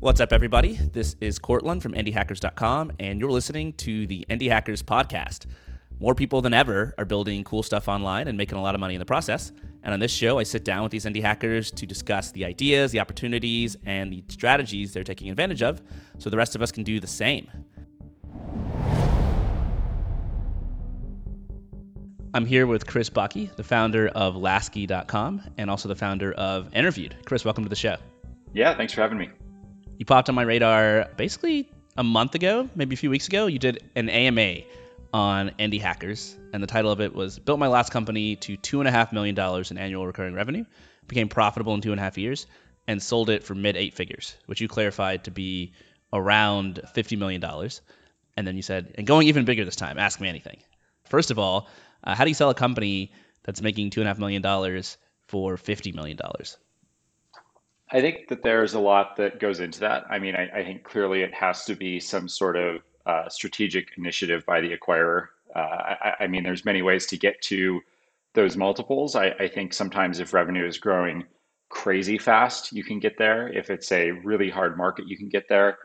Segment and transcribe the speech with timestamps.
[0.00, 0.74] What's up, everybody?
[0.74, 5.46] This is Courtland from IndieHackers.com, and you're listening to the Indie Hackers podcast.
[6.00, 8.94] More people than ever are building cool stuff online and making a lot of money
[8.94, 9.52] in the process.
[9.82, 12.92] And on this show, I sit down with these indie hackers to discuss the ideas,
[12.92, 15.82] the opportunities, and the strategies they're taking advantage of
[16.18, 17.50] so the rest of us can do the same.
[22.38, 27.16] I'm here with Chris Bakke, the founder of Laskie.com and also the founder of Interviewed.
[27.24, 27.96] Chris, welcome to the show.
[28.52, 29.30] Yeah, thanks for having me.
[29.96, 33.48] You popped on my radar basically a month ago, maybe a few weeks ago.
[33.48, 34.58] You did an AMA
[35.12, 39.12] on Indie Hackers, and the title of it was Built My Last Company to $2.5
[39.12, 39.36] million
[39.68, 40.64] in annual recurring revenue,
[41.08, 42.46] became profitable in two and a half years,
[42.86, 45.72] and sold it for mid eight figures, which you clarified to be
[46.12, 47.42] around $50 million.
[48.36, 50.58] And then you said, and going even bigger this time, ask me anything.
[51.08, 51.68] First of all,
[52.08, 53.12] uh, how do you sell a company
[53.44, 54.42] that's making $2.5 million
[55.26, 56.18] for $50 million?
[57.90, 60.04] I think that there's a lot that goes into that.
[60.10, 63.88] I mean, I, I think clearly it has to be some sort of uh, strategic
[63.98, 65.26] initiative by the acquirer.
[65.54, 67.80] Uh, I, I, mean, there's many ways to get to
[68.34, 69.14] those multiples.
[69.14, 71.24] I, I, think sometimes if revenue is growing
[71.70, 73.48] crazy fast, you can get there.
[73.48, 75.78] If it's a really hard market, you can get there.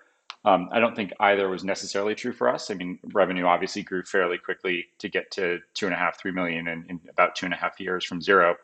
[0.46, 2.70] Um, I don't think either was necessarily true for us.
[2.70, 6.32] I mean, revenue obviously grew fairly quickly to get to two and a half, three
[6.32, 8.56] million in, in about two and a half years from zero.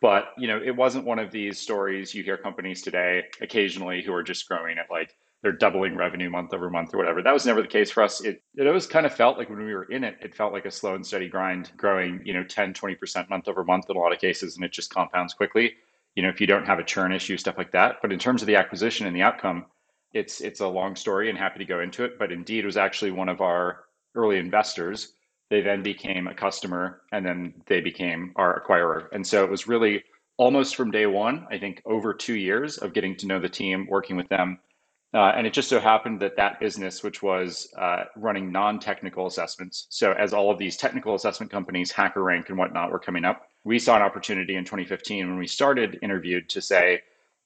[0.00, 4.12] But you know, it wasn't one of these stories you hear companies today occasionally who
[4.12, 7.22] are just growing at like they're doubling revenue month over month or whatever.
[7.22, 8.20] That was never the case for us.
[8.24, 10.64] It, it always kind of felt like when we were in it, it felt like
[10.64, 13.98] a slow and steady grind, growing, you know, 10, 20% month over month in a
[13.98, 15.74] lot of cases, and it just compounds quickly.
[16.14, 17.96] You know, if you don't have a churn issue, stuff like that.
[18.00, 19.66] But in terms of the acquisition and the outcome,
[20.12, 22.18] it's it's a long story and happy to go into it.
[22.18, 25.12] But indeed, was actually one of our early investors.
[25.50, 29.06] They then became a customer and then they became our acquirer.
[29.12, 30.02] And so it was really
[30.38, 33.86] almost from day one, I think over two years of getting to know the team,
[33.88, 34.58] working with them,
[35.14, 39.86] uh, and it just so happened that that business, which was uh, running non-technical assessments,
[39.88, 43.78] so as all of these technical assessment companies, HackerRank and whatnot, were coming up, we
[43.78, 47.00] saw an opportunity in 2015 when we started interviewed to say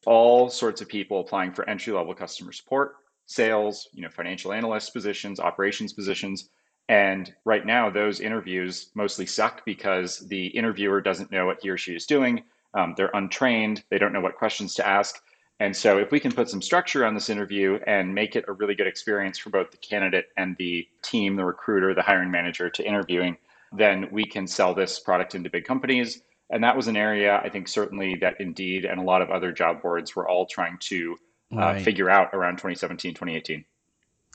[0.07, 2.97] all sorts of people applying for entry-level customer support,
[3.27, 6.49] sales, you know, financial analyst positions, operations positions.
[6.89, 11.77] And right now, those interviews mostly suck because the interviewer doesn't know what he or
[11.77, 12.43] she is doing.
[12.75, 13.85] Um, they're untrained.
[13.91, 15.21] They don't know what questions to ask.
[15.61, 18.53] And so, if we can put some structure on this interview and make it a
[18.53, 22.71] really good experience for both the candidate and the team, the recruiter, the hiring manager
[22.71, 23.37] to interviewing,
[23.73, 26.23] then we can sell this product into big companies.
[26.51, 29.53] And that was an area I think certainly that Indeed and a lot of other
[29.53, 31.17] job boards were all trying to
[31.53, 31.83] uh, right.
[31.83, 33.65] figure out around 2017, 2018.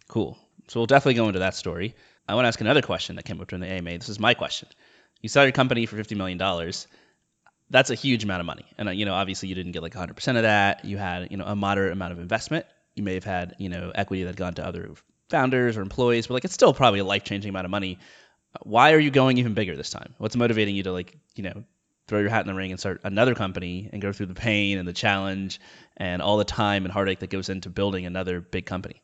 [0.08, 0.38] Cool.
[0.68, 1.96] So we'll definitely go into that story.
[2.28, 3.98] I want to ask another question that came up during the AMA.
[3.98, 4.70] This is my question.
[5.22, 6.40] You sell your company for $50 million
[7.70, 8.66] that's a huge amount of money.
[8.78, 10.86] And uh, you know, obviously, you didn't get like 100% of that.
[10.86, 12.66] You had you know a moderate amount of investment.
[12.96, 14.92] You may have had you know equity that had gone to other
[15.30, 18.00] founders or employees, but like it's still probably a life changing amount of money.
[18.64, 20.14] Why are you going even bigger this time?
[20.18, 21.64] What's motivating you to like you know
[22.08, 24.78] throw your hat in the ring and start another company and go through the pain
[24.78, 25.60] and the challenge
[25.98, 29.02] and all the time and heartache that goes into building another big company?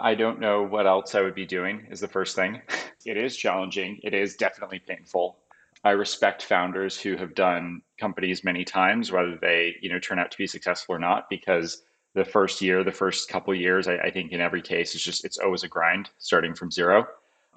[0.00, 2.62] I don't know what else I would be doing, is the first thing.
[3.06, 4.00] It is challenging.
[4.02, 5.38] It is definitely painful.
[5.84, 10.30] I respect founders who have done companies many times, whether they you know turn out
[10.32, 14.10] to be successful or not, because the first year, the first couple years, I, I
[14.10, 17.06] think in every case, it's just it's always a grind starting from zero.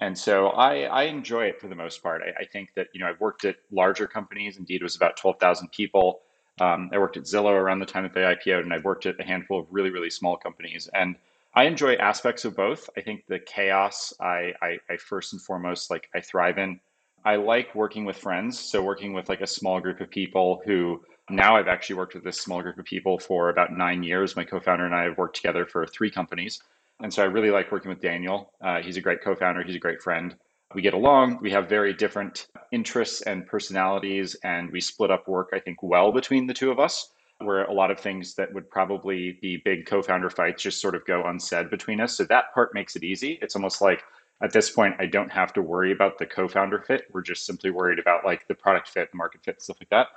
[0.02, 2.22] And so I, I enjoy it for the most part.
[2.22, 4.56] I, I think that you know I've worked at larger companies.
[4.56, 6.22] Indeed, it was about twelve thousand people.
[6.60, 9.20] Um, I worked at Zillow around the time that they IPO'd, and I've worked at
[9.20, 10.88] a handful of really really small companies.
[10.92, 11.14] And
[11.54, 12.90] I enjoy aspects of both.
[12.96, 16.80] I think the chaos I, I, I first and foremost like I thrive in.
[17.24, 18.58] I like working with friends.
[18.58, 22.24] So working with like a small group of people who now I've actually worked with
[22.24, 24.34] this small group of people for about nine years.
[24.34, 26.60] My co-founder and I have worked together for three companies.
[27.02, 28.52] And so I really like working with Daniel.
[28.60, 29.64] Uh, he's a great co-founder.
[29.64, 30.36] He's a great friend.
[30.74, 31.40] We get along.
[31.42, 36.12] We have very different interests and personalities, and we split up work, I think, well
[36.12, 37.10] between the two of us,
[37.40, 41.04] where a lot of things that would probably be big co-founder fights just sort of
[41.04, 42.16] go unsaid between us.
[42.16, 43.38] So that part makes it easy.
[43.42, 44.02] It's almost like
[44.42, 47.04] at this point, I don't have to worry about the co-founder fit.
[47.12, 50.08] We're just simply worried about like the product fit, the market fit, stuff like that.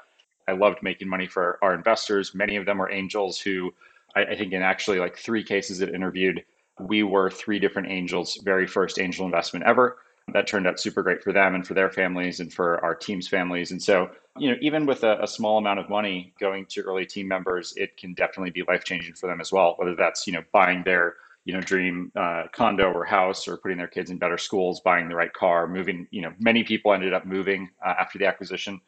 [0.48, 2.33] I loved making money for our investors.
[2.33, 3.74] Many of them were angels who
[4.15, 6.44] I, I think in actually like three cases that interviewed,
[6.80, 9.98] we were three different angels, very first angel investment ever.
[10.33, 13.27] That turned out super great for them and for their families and for our team's
[13.27, 13.72] families.
[13.72, 17.06] And so, you know, even with a, a small amount of money going to early
[17.06, 19.75] team members, it can definitely be life changing for them as well.
[19.77, 23.77] Whether that's, you know, buying their you know dream uh, condo or house or putting
[23.77, 27.13] their kids in better schools buying the right car moving you know many people ended
[27.13, 28.81] up moving uh, after the acquisition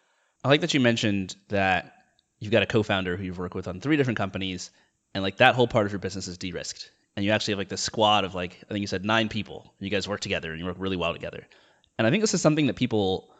[0.43, 1.93] I like that you mentioned that
[2.39, 4.71] you've got a co-founder who you've worked with on three different companies,
[5.13, 7.67] and like that whole part of your business is de-risked, and you actually have like
[7.67, 10.51] this squad of like I think you said nine people, and you guys work together
[10.51, 11.47] and you work really well together.
[11.97, 13.33] And I think this is something that people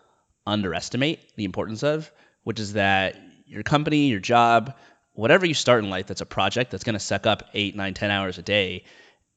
[0.48, 2.12] underestimate the importance of,
[2.44, 4.74] which is that your company, your job,
[5.14, 7.94] whatever you start in life that's a project that's going to suck up eight, nine,
[7.94, 8.84] ten hours a day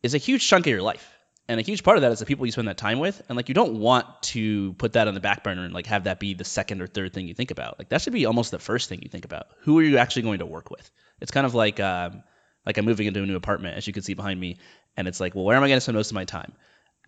[0.03, 1.07] is a huge chunk of your life.
[1.47, 3.21] And a huge part of that is the people you spend that time with.
[3.29, 6.05] And like you don't want to put that on the back burner and like have
[6.05, 7.79] that be the second or third thing you think about.
[7.79, 9.49] Like that should be almost the first thing you think about.
[9.63, 10.91] Who are you actually going to work with?
[11.21, 12.23] It's kind of like um,
[12.71, 14.59] like I'm moving into a new apartment, as you can see behind me,
[14.97, 16.53] and it's like, well, where am I going to spend most of my time?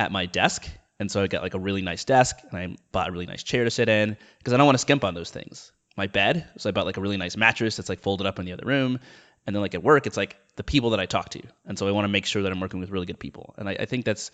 [0.00, 0.69] At my desk.
[0.99, 3.44] And so I got like a really nice desk, and I bought a really nice
[3.44, 5.70] chair to sit in because I don't want to skimp on those things.
[5.97, 8.47] My bed, so I bought like a really nice mattress that's like folded up in
[8.47, 8.99] the other room.
[9.47, 11.87] And then like at work, it's like the people that I talk to, and so
[11.87, 13.55] I want to make sure that I'm working with really good people.
[13.56, 14.32] And I, I think that's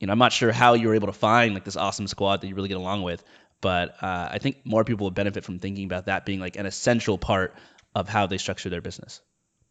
[0.00, 2.40] you know, I'm not sure how you were able to find like this awesome squad
[2.40, 3.22] that you really get along with,
[3.60, 6.66] but uh, I think more people would benefit from thinking about that being like an
[6.66, 7.54] essential part
[7.94, 9.20] of how they structure their business.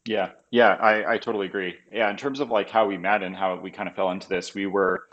[0.05, 1.75] Yeah, yeah, I, I totally agree.
[1.91, 4.27] Yeah, in terms of like how we met and how we kind of fell into
[4.27, 5.03] this, we were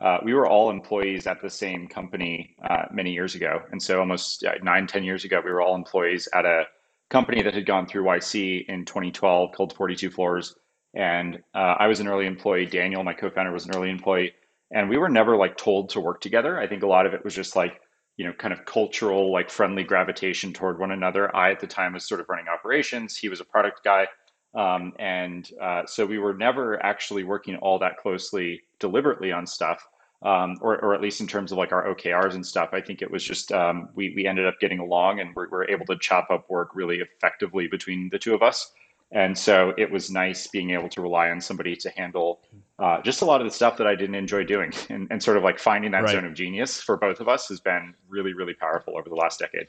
[0.00, 4.00] uh, we were all employees at the same company uh, many years ago, and so
[4.00, 6.64] almost nine, ten years ago, we were all employees at a
[7.10, 10.54] company that had gone through YC in 2012 called 42 Floors,
[10.94, 12.64] and uh, I was an early employee.
[12.64, 14.32] Daniel, my co-founder, was an early employee.
[14.70, 16.58] And we were never like told to work together.
[16.60, 17.80] I think a lot of it was just like
[18.16, 21.34] you know kind of cultural like friendly gravitation toward one another.
[21.36, 23.16] I at the time was sort of running operations.
[23.16, 24.06] He was a product guy
[24.54, 29.86] um, and uh, so we were never actually working all that closely deliberately on stuff
[30.22, 33.02] um, or, or at least in terms of like our okrs and stuff i think
[33.02, 35.96] it was just um, we, we ended up getting along and we were able to
[35.98, 38.72] chop up work really effectively between the two of us
[39.10, 42.40] and so it was nice being able to rely on somebody to handle
[42.78, 44.72] uh, just a lot of the stuff that I didn't enjoy doing.
[44.90, 46.12] And, and sort of like finding that right.
[46.12, 49.38] zone of genius for both of us has been really, really powerful over the last
[49.38, 49.66] decade.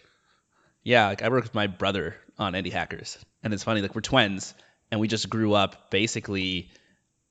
[0.83, 3.17] Yeah, like I work with my brother on Indie Hackers.
[3.43, 4.53] And it's funny, like we're twins
[4.91, 6.71] and we just grew up basically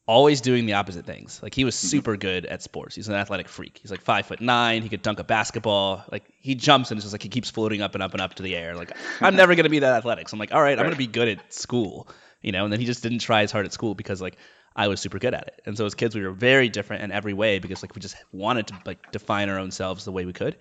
[0.09, 1.39] always doing the opposite things.
[1.43, 1.89] Like he was mm-hmm.
[1.89, 2.95] super good at sports.
[2.95, 3.79] He's an athletic freak.
[3.81, 4.83] He's like five foot nine.
[4.83, 6.03] He could dunk a basketball.
[6.11, 8.35] Like he jumps and it's just like he keeps floating up and up and up
[8.35, 8.75] to the air.
[8.75, 10.29] Like I'm never gonna be that athletic.
[10.29, 12.09] So I'm like, all right, I'm gonna be good at school.
[12.41, 14.37] You know, and then he just didn't try as hard at school because like
[14.75, 15.63] I was super good at it.
[15.67, 18.17] And so as kids we were very different in every way because like we just
[18.33, 20.57] wanted to like define our own selves the way we could.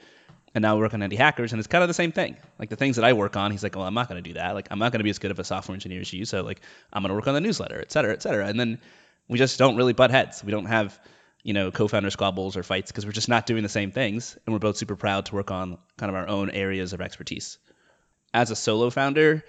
[0.58, 2.36] And now we work on Indie Hackers and it's kind of the same thing.
[2.58, 4.34] Like the things that I work on, he's like, well, I'm not going to do
[4.40, 4.56] that.
[4.56, 6.26] Like I'm not going to be as good of a software engineer as you.
[6.26, 6.62] So like
[6.92, 8.48] I'm going to work on the newsletter, et cetera, et cetera.
[8.48, 8.80] And then
[9.28, 10.44] we just don't really butt heads.
[10.44, 11.00] We don't have,
[11.44, 14.52] you know, co-founder squabbles or fights because we're just not doing the same things, and
[14.52, 17.60] we're both super proud to work on kind of our own areas of expertise.
[18.34, 19.46] As a solo founder,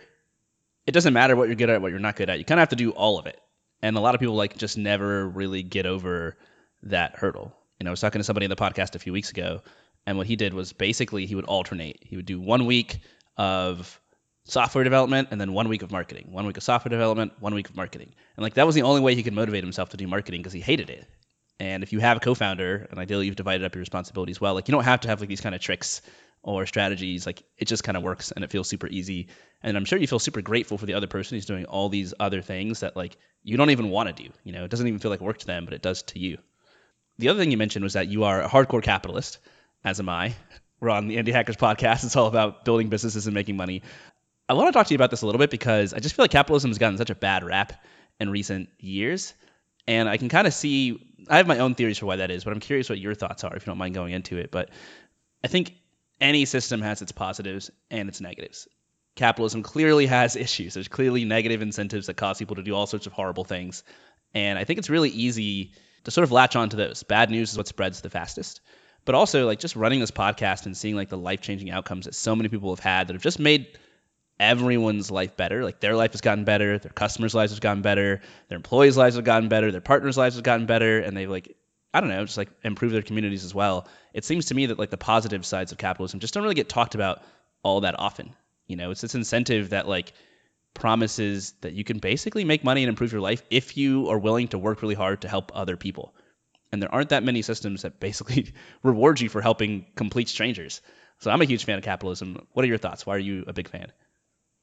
[0.87, 2.39] it doesn't matter what you're good at, what you're not good at.
[2.39, 3.41] You kind of have to do all of it,
[3.81, 6.37] and a lot of people like just never really get over
[6.83, 7.57] that hurdle.
[7.81, 9.63] You know, I was talking to somebody in the podcast a few weeks ago,
[10.07, 11.99] and what he did was basically he would alternate.
[12.03, 13.01] He would do one week
[13.37, 14.01] of
[14.45, 16.29] software development and then one week of marketing.
[16.31, 18.15] One week of software development, one week of marketing.
[18.37, 20.55] And like that was the only way he could motivate himself to do marketing because
[20.55, 21.07] he hated it.
[21.61, 24.69] And if you have a co-founder and ideally you've divided up your responsibilities well, like
[24.69, 26.03] you don't have to have like these kind of tricks
[26.43, 27.27] or strategies.
[27.27, 29.29] Like it just kind of works and it feels super easy.
[29.63, 32.15] And I'm sure you feel super grateful for the other person who's doing all these
[32.19, 34.31] other things that like you don't even want to do.
[34.45, 36.39] You know, it doesn't even feel like work to them, but it does to you.
[37.19, 39.39] The other thing you mentioned was that you are a hardcore capitalist,
[39.85, 40.35] as am I.
[40.81, 42.05] We're on the Indie Hackers podcast.
[42.05, 43.83] It's all about building businesses and making money.
[44.49, 46.23] I want to talk to you about this a little bit because I just feel
[46.23, 47.73] like capitalism has gotten such a bad rap
[48.19, 49.35] in recent years.
[49.87, 52.45] And I can kind of see, I have my own theories for why that is,
[52.45, 54.51] but I'm curious what your thoughts are if you don't mind going into it.
[54.51, 54.71] But
[55.43, 55.75] I think
[56.21, 58.69] any system has its positives and its negatives.
[59.17, 60.75] Capitalism clearly has issues.
[60.75, 63.83] There's clearly negative incentives that cause people to do all sorts of horrible things.
[64.35, 65.73] And I think it's really easy
[66.05, 67.03] to sort of latch onto those.
[67.03, 68.61] Bad news is what spreads the fastest.
[69.09, 72.15] But also, like, just running this podcast and seeing, like, the life changing outcomes that
[72.15, 73.79] so many people have had that have just made
[74.39, 75.65] everyone's life better.
[75.65, 79.17] Like their life has gotten better, their customers' lives have gotten better, their employees' lives
[79.17, 81.57] have gotten better, their partners' lives have gotten better, and they've like
[81.95, 83.89] I don't know, just like improve their communities as well.
[84.13, 86.69] It seems to me that like the positive sides of capitalism just don't really get
[86.69, 87.23] talked about
[87.63, 88.35] all that often.
[88.67, 90.13] You know, it's this incentive that like
[90.75, 94.49] promises that you can basically make money and improve your life if you are willing
[94.49, 96.15] to work really hard to help other people.
[96.71, 100.81] And there aren't that many systems that basically reward you for helping complete strangers.
[101.19, 102.47] So I'm a huge fan of capitalism.
[102.53, 103.07] What are your thoughts?
[103.07, 103.93] Why are you a big fan?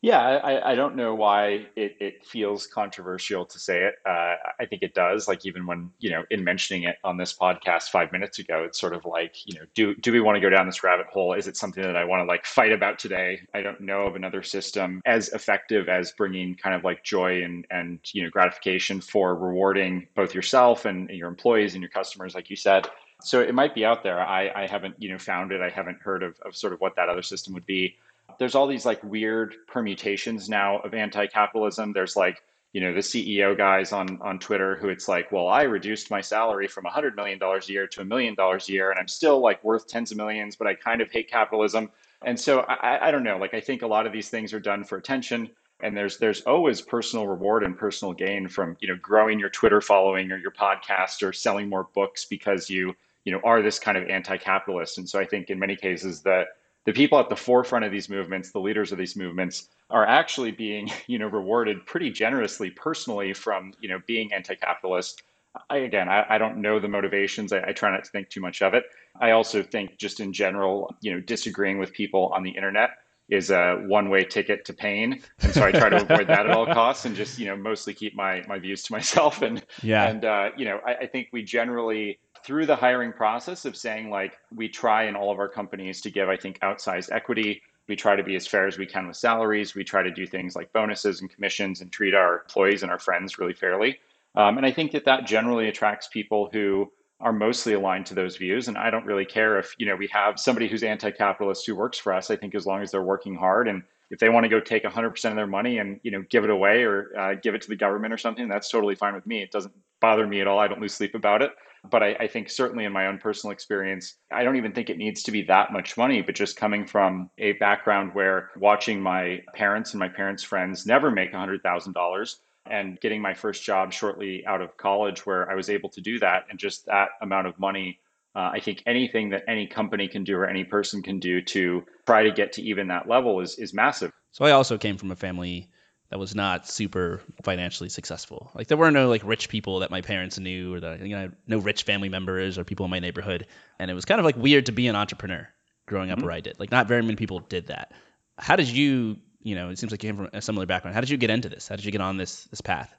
[0.01, 3.95] Yeah, I, I don't know why it, it feels controversial to say it.
[4.05, 5.27] Uh, I think it does.
[5.27, 8.79] Like even when you know, in mentioning it on this podcast five minutes ago, it's
[8.79, 11.33] sort of like you know, do do we want to go down this rabbit hole?
[11.33, 13.39] Is it something that I want to like fight about today?
[13.55, 17.65] I don't know of another system as effective as bringing kind of like joy and
[17.71, 22.51] and you know gratification for rewarding both yourself and your employees and your customers, like
[22.51, 22.87] you said.
[23.21, 24.19] So it might be out there.
[24.19, 25.61] I, I haven't you know found it.
[25.61, 27.95] I haven't heard of, of sort of what that other system would be
[28.39, 31.93] there's all these like weird permutations now of anti-capitalism.
[31.93, 32.41] There's like
[32.73, 36.19] you know the CEO guys on on Twitter who it's like, well, I reduced my
[36.21, 39.07] salary from hundred million dollars a year to a million dollars a year, and I'm
[39.07, 41.89] still like worth tens of millions, but I kind of hate capitalism.
[42.23, 43.37] And so I, I don't know.
[43.37, 45.49] Like I think a lot of these things are done for attention,
[45.81, 49.79] and there's there's always personal reward and personal gain from you know growing your Twitter
[49.79, 53.97] following or your podcast or selling more books because you you know are this kind
[53.97, 54.97] of anti-capitalist.
[54.97, 56.47] And so I think in many cases that
[56.85, 60.51] the people at the forefront of these movements, the leaders of these movements, are actually
[60.51, 65.23] being, you know, rewarded pretty generously personally from, you know, being anti-capitalist.
[65.69, 67.53] I, again, I, I don't know the motivations.
[67.53, 68.83] I, I try not to think too much of it.
[69.19, 72.91] I also think, just in general, you know, disagreeing with people on the internet
[73.29, 76.65] is a one-way ticket to pain, and so I try to avoid that at all
[76.65, 79.41] costs, and just you know, mostly keep my my views to myself.
[79.41, 83.65] And yeah, and uh, you know, I, I think we generally through the hiring process
[83.65, 87.11] of saying like we try in all of our companies to give i think outsized
[87.11, 87.61] equity.
[87.87, 89.75] We try to be as fair as we can with salaries.
[89.75, 92.97] We try to do things like bonuses and commissions and treat our employees and our
[92.97, 93.99] friends really fairly.
[94.35, 98.37] Um, and i think that that generally attracts people who are mostly aligned to those
[98.37, 98.67] views.
[98.67, 101.97] And i don't really care if you know we have somebody who's anti-capitalist who works
[101.97, 102.29] for us.
[102.29, 104.83] I think as long as they're working hard and if they want to go take
[104.83, 107.69] 100% of their money and you know give it away or uh, give it to
[107.69, 109.41] the government or something that's totally fine with me.
[109.41, 110.59] It doesn't bother me at all.
[110.59, 111.51] I don't lose sleep about it
[111.89, 114.97] but I, I, think certainly in my own personal experience, I don't even think it
[114.97, 119.41] needs to be that much money, but just coming from a background where watching my
[119.53, 122.35] parents and my parents' friends never make $100,000
[122.67, 126.19] and getting my first job shortly out of college where I was able to do
[126.19, 127.99] that and just that amount of money.
[128.35, 131.85] Uh, I think anything that any company can do or any person can do to
[132.05, 134.11] try to get to even that level is, is massive.
[134.31, 135.69] So I also came from a family
[136.09, 138.51] that was not super financially successful.
[138.53, 141.31] Like there were no like rich people that my parents knew or that you know
[141.47, 143.47] no rich family members or people in my neighborhood,
[143.79, 145.47] and it was kind of like weird to be an entrepreneur
[145.87, 146.25] growing up mm-hmm.
[146.25, 146.59] where I did.
[146.59, 147.93] Like not very many people did that.
[148.37, 150.95] How did you, you know, it seems like you came from a similar background.
[150.95, 151.67] How did you get into this?
[151.67, 152.93] How did you get on this this path?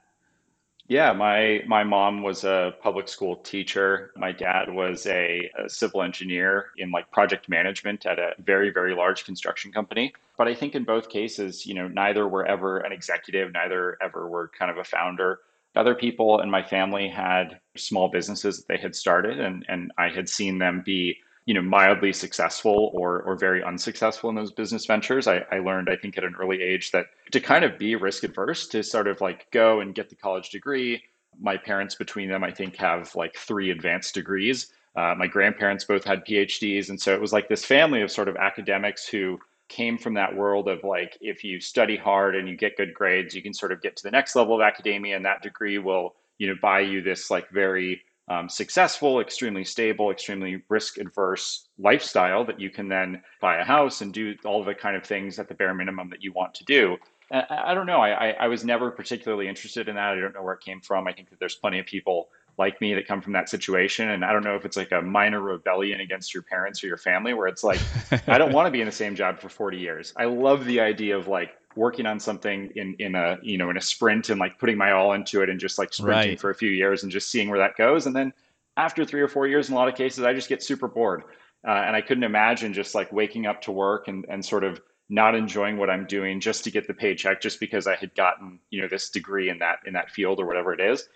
[0.89, 4.13] Yeah, my my mom was a public school teacher.
[4.17, 8.95] My dad was a, a, civil engineer in like project management at a very very
[8.95, 10.13] large construction company.
[10.39, 14.29] But I think in both cases, you know, neither were ever an executive, neither ever
[14.29, 15.41] were kind of a founder.
[15.75, 20.09] Other people in my family had small businesses that they had started, and and I
[20.09, 24.85] had seen them be you know mildly successful or or very unsuccessful in those business
[24.85, 27.95] ventures I, I learned i think at an early age that to kind of be
[27.95, 31.03] risk adverse to sort of like go and get the college degree
[31.41, 34.73] my parents between them i think have like three advanced degrees.
[34.97, 38.29] Uh, my grandparents both had phds and so it was like this family of sort
[38.29, 39.39] of academics who
[39.69, 43.35] came from that world of like if you study hard and you get good grades
[43.35, 46.15] you can sort of get to the next level of academia and that degree will
[46.39, 52.45] you know buy you this like very um, successful, extremely stable, extremely risk adverse lifestyle
[52.45, 55.49] that you can then buy a house and do all the kind of things at
[55.49, 56.97] the bare minimum that you want to do.
[57.31, 58.01] I, I don't know.
[58.01, 60.13] I, I was never particularly interested in that.
[60.13, 61.07] I don't know where it came from.
[61.07, 62.29] I think that there's plenty of people
[62.59, 64.11] like me that come from that situation.
[64.11, 66.97] And I don't know if it's like a minor rebellion against your parents or your
[66.97, 67.81] family where it's like,
[68.27, 70.13] I don't want to be in the same job for 40 years.
[70.17, 73.77] I love the idea of like working on something in in a you know in
[73.77, 76.41] a sprint and like putting my all into it and just like sprinting right.
[76.41, 78.07] for a few years and just seeing where that goes.
[78.07, 78.33] And then
[78.77, 81.23] after three or four years in a lot of cases i just get super bored.
[81.67, 84.81] Uh, and i couldn't imagine just like waking up to work and and sort of
[85.09, 88.59] not enjoying what i'm doing just to get the paycheck just because i had gotten
[88.71, 91.09] you know this degree in that in that field or whatever it is.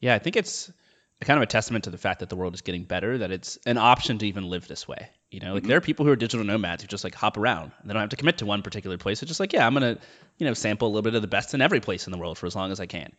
[0.00, 0.72] Yeah i think it's
[1.20, 3.58] kind of a testament to the fact that the world is getting better that it's
[3.64, 5.68] an option to even live this way you know like mm-hmm.
[5.68, 8.00] there are people who are digital nomads who just like hop around and they don't
[8.00, 9.98] have to commit to one particular place it's just like yeah i'm gonna
[10.38, 12.38] you know sample a little bit of the best in every place in the world
[12.38, 13.12] for as long as i can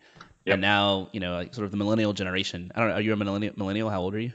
[0.45, 0.53] yep.
[0.53, 3.13] and now you know like sort of the millennial generation i don't know are you
[3.13, 4.31] a millennial millennial how old are you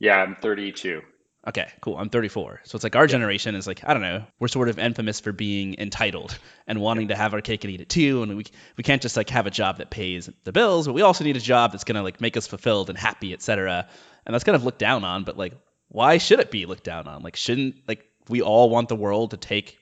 [0.00, 1.02] yeah i'm 32
[1.46, 1.98] Okay, cool.
[1.98, 2.62] I'm 34.
[2.64, 5.30] So it's like our generation is like, I don't know, we're sort of infamous for
[5.30, 8.22] being entitled and wanting to have our cake and eat it too.
[8.22, 8.46] And we,
[8.78, 11.36] we can't just like have a job that pays the bills, but we also need
[11.36, 13.86] a job that's going to like make us fulfilled and happy, etc.
[14.24, 15.52] And that's kind of looked down on, but like,
[15.94, 17.22] why should it be looked down on?
[17.22, 19.78] Like, shouldn't like we all want the world to take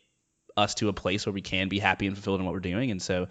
[0.58, 2.90] us to a place where we can be happy and fulfilled in what we're doing?
[2.90, 3.28] And so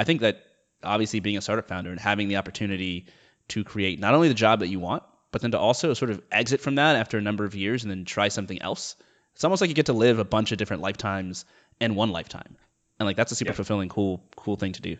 [0.00, 0.42] I think that
[0.82, 3.06] obviously being a startup founder and having the opportunity
[3.50, 6.20] to create not only the job that you want, but then to also sort of
[6.32, 8.96] exit from that after a number of years and then try something else.
[9.36, 11.44] It's almost like you get to live a bunch of different lifetimes
[11.80, 12.56] in one lifetime.
[12.98, 13.56] And like that's a super yeah.
[13.56, 14.96] fulfilling, cool, cool thing to do.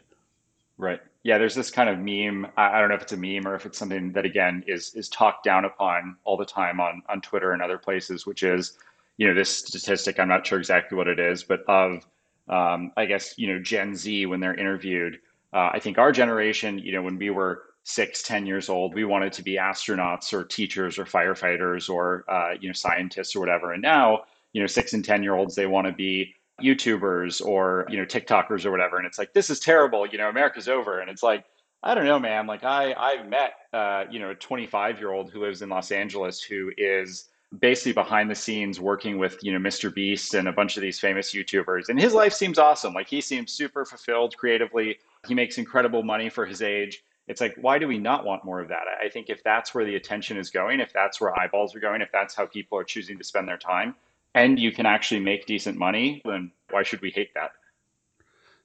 [0.79, 1.01] Right.
[1.25, 2.51] Yeah, there's this kind of meme.
[2.57, 5.09] I don't know if it's a meme or if it's something that again is is
[5.09, 8.77] talked down upon all the time on on Twitter and other places, which is,
[9.17, 10.21] you know, this statistic.
[10.21, 12.07] I'm not sure exactly what it is, but of,
[12.49, 15.19] um, I guess, you know, Gen Z when they're interviewed.
[15.53, 19.05] Uh, I think our generation, you know, when we were six, ten years old, we
[19.05, 23.73] wanted to be astronauts or teachers or firefighters or uh, you know scientists or whatever.
[23.73, 27.87] And now, you know, six and ten year olds they want to be YouTubers or,
[27.89, 28.97] you know, TikTokers or whatever.
[28.97, 31.01] And it's like, this is terrible, you know, America's over.
[31.01, 31.45] And it's like,
[31.83, 32.47] I don't know, man.
[32.47, 35.91] Like I, I've met, uh, you know, a 25 year old who lives in Los
[35.91, 37.29] Angeles who is
[37.61, 39.95] basically behind the scenes working with, you know, Mr.
[39.95, 41.89] Beast and a bunch of these famous YouTubers.
[41.89, 42.95] And his life seems awesome.
[42.95, 44.99] Like he seems super fulfilled creatively.
[45.27, 47.03] He makes incredible money for his age.
[47.27, 48.83] It's like, why do we not want more of that?
[49.03, 52.03] I think if that's where the attention is going, if that's where eyeballs are going,
[52.03, 53.95] if that's how people are choosing to spend their time,
[54.35, 57.53] and you can actually make decent money, then why should we hate that?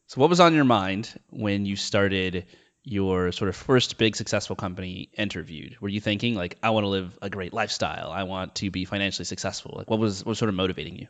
[0.08, 2.46] So, what was on your mind when you started
[2.84, 5.80] your sort of first big successful company interviewed?
[5.82, 8.86] Were you thinking like, I want to live a great lifestyle, I want to be
[8.86, 9.74] financially successful?
[9.76, 11.08] Like, what was what was sort of motivating you?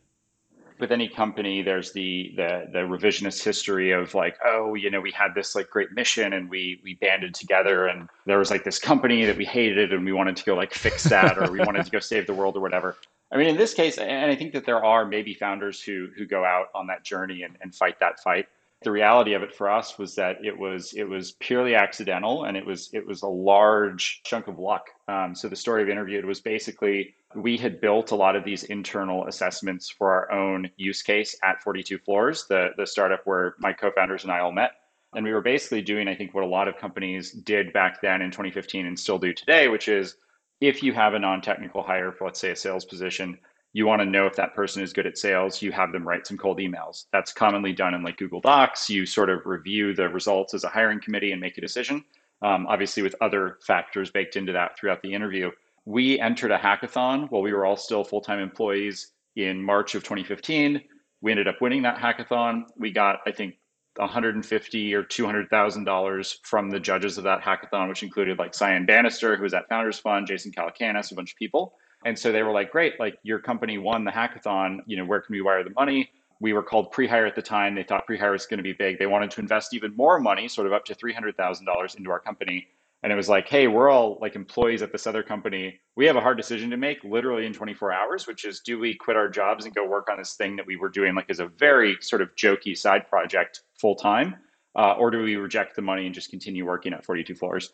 [0.80, 5.12] with any company, there's the, the the revisionist history of like, oh, you know, we
[5.12, 8.80] had this like great mission and we we banded together and there was like this
[8.80, 11.86] company that we hated and we wanted to go like fix that or we wanted
[11.86, 12.96] to go save the world or whatever.
[13.32, 16.26] I mean, in this case, and I think that there are maybe founders who who
[16.26, 18.48] go out on that journey and, and fight that fight.
[18.82, 22.56] The reality of it for us was that it was it was purely accidental and
[22.58, 24.88] it was it was a large chunk of luck.
[25.08, 28.64] Um, so the story of interviewed was basically we had built a lot of these
[28.64, 33.74] internal assessments for our own use case at 42 Floors, the, the startup where my
[33.74, 34.72] co founders and I all met.
[35.14, 38.22] And we were basically doing, I think, what a lot of companies did back then
[38.22, 40.16] in 2015 and still do today, which is
[40.62, 43.38] if you have a non technical hire for, let's say, a sales position,
[43.74, 46.26] you want to know if that person is good at sales, you have them write
[46.26, 47.06] some cold emails.
[47.12, 48.90] That's commonly done in like Google Docs.
[48.90, 52.04] You sort of review the results as a hiring committee and make a decision,
[52.42, 55.52] um, obviously, with other factors baked into that throughout the interview
[55.90, 60.04] we entered a hackathon while we were all still full time employees in March of
[60.04, 60.82] 2015.
[61.22, 62.66] We ended up winning that hackathon.
[62.78, 63.56] We got, I think,
[63.96, 68.86] 150 or 200 thousand dollars from the judges of that hackathon, which included like Cyan
[68.86, 71.74] Bannister, who was at Founders Fund, Jason Calacanis, a bunch of people.
[72.06, 73.00] And so they were like, "Great!
[73.00, 74.80] Like your company won the hackathon.
[74.86, 76.10] You know, where can we wire the money?"
[76.42, 77.76] We were called pre-hire at the time.
[77.76, 78.98] They thought pre-hire was going to be big.
[78.98, 81.96] They wanted to invest even more money, sort of up to three hundred thousand dollars,
[81.96, 82.68] into our company
[83.04, 85.80] and it was like hey we're all like employees at this other company.
[85.96, 88.94] We have a hard decision to make literally in 24 hours which is do we
[88.96, 91.40] quit our jobs and go work on this thing that we were doing like as
[91.40, 94.36] a very sort of jokey side project full time
[94.76, 97.74] uh, or do we reject the money and just continue working at 42 floors?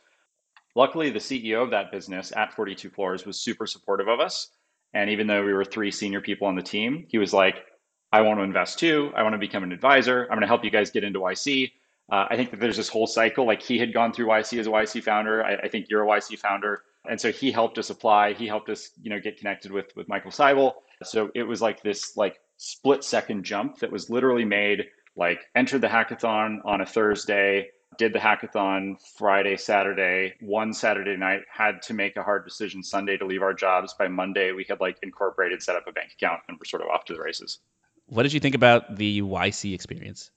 [0.75, 4.49] Luckily the ceo of that business at 42 floors was super supportive of us.
[4.93, 7.65] And even though we were three senior people on the team he was like
[8.11, 9.11] i want to invest too.
[9.15, 10.23] I want to become an advisor.
[10.23, 11.71] I'm going to help you guys get into yc
[12.11, 13.45] uh, I think that there's this whole cycle.
[13.45, 15.43] Like he had gone through YC as a YC founder.
[15.43, 18.33] I, I, think you're a YC founder, and so he helped us apply.
[18.33, 20.73] He helped us, you know, get connected with with Michael Seibel.
[21.03, 24.85] So it was like this like split second jump that was literally made.
[25.17, 31.41] Like entered the hackathon on a Thursday, did the hackathon Friday, Saturday, one Saturday night,
[31.51, 33.95] had to make a hard decision Sunday to leave our jobs.
[33.97, 36.89] By Monday, we had like incorporated, set up a bank account, and we're sort of
[36.89, 37.59] off to the races.
[38.07, 40.29] What did you think about the YC experience?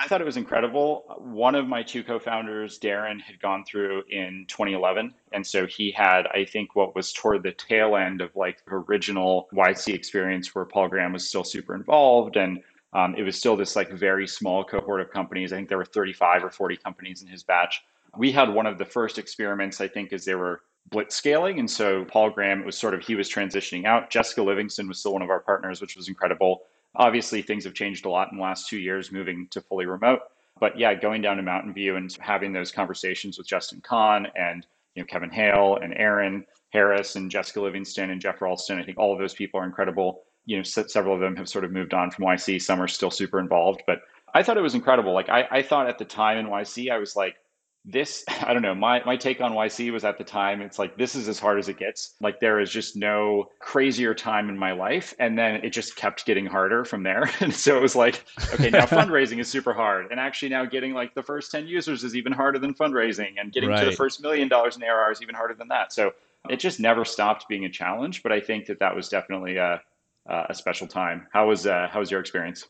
[0.00, 1.04] I thought it was incredible.
[1.18, 6.28] One of my two co-founders, Darren, had gone through in 2011, and so he had,
[6.28, 10.64] I think, what was toward the tail end of like the original YC experience, where
[10.64, 14.62] Paul Graham was still super involved, and um, it was still this like very small
[14.62, 15.52] cohort of companies.
[15.52, 17.82] I think there were 35 or 40 companies in his batch.
[18.16, 21.68] We had one of the first experiments, I think, as they were blitz scaling, and
[21.68, 24.10] so Paul Graham it was sort of he was transitioning out.
[24.10, 26.62] Jessica Livingston was still one of our partners, which was incredible.
[26.94, 30.20] Obviously, things have changed a lot in the last two years, moving to fully remote.
[30.60, 34.66] But yeah, going down to Mountain View and having those conversations with Justin Kan and
[34.94, 38.98] you know Kevin Hale and Aaron Harris and Jessica Livingston and Jeff Ralston, I think
[38.98, 40.22] all of those people are incredible.
[40.46, 42.62] You know, several of them have sort of moved on from YC.
[42.62, 44.00] Some are still super involved, but
[44.34, 45.12] I thought it was incredible.
[45.12, 47.36] Like I, I thought at the time in YC, I was like,
[47.84, 50.96] this i don't know my my take on yc was at the time it's like
[50.96, 52.14] this is as hard as it gets.
[52.20, 56.26] Like there is just no crazier time in my life and then it just kept
[56.26, 57.30] getting harder from there.
[57.40, 60.10] And so it was like okay now fundraising is super hard.
[60.10, 63.52] And actually now getting like the first 10 users is even harder than fundraising and
[63.52, 63.80] getting right.
[63.80, 65.92] to the first million dollars in arr is even harder than that.
[65.92, 66.12] So
[66.48, 69.82] it just never stopped being a challenge but i think that that was definitely a,
[70.28, 71.26] a special time.
[71.32, 72.66] How was uh, how was your experience?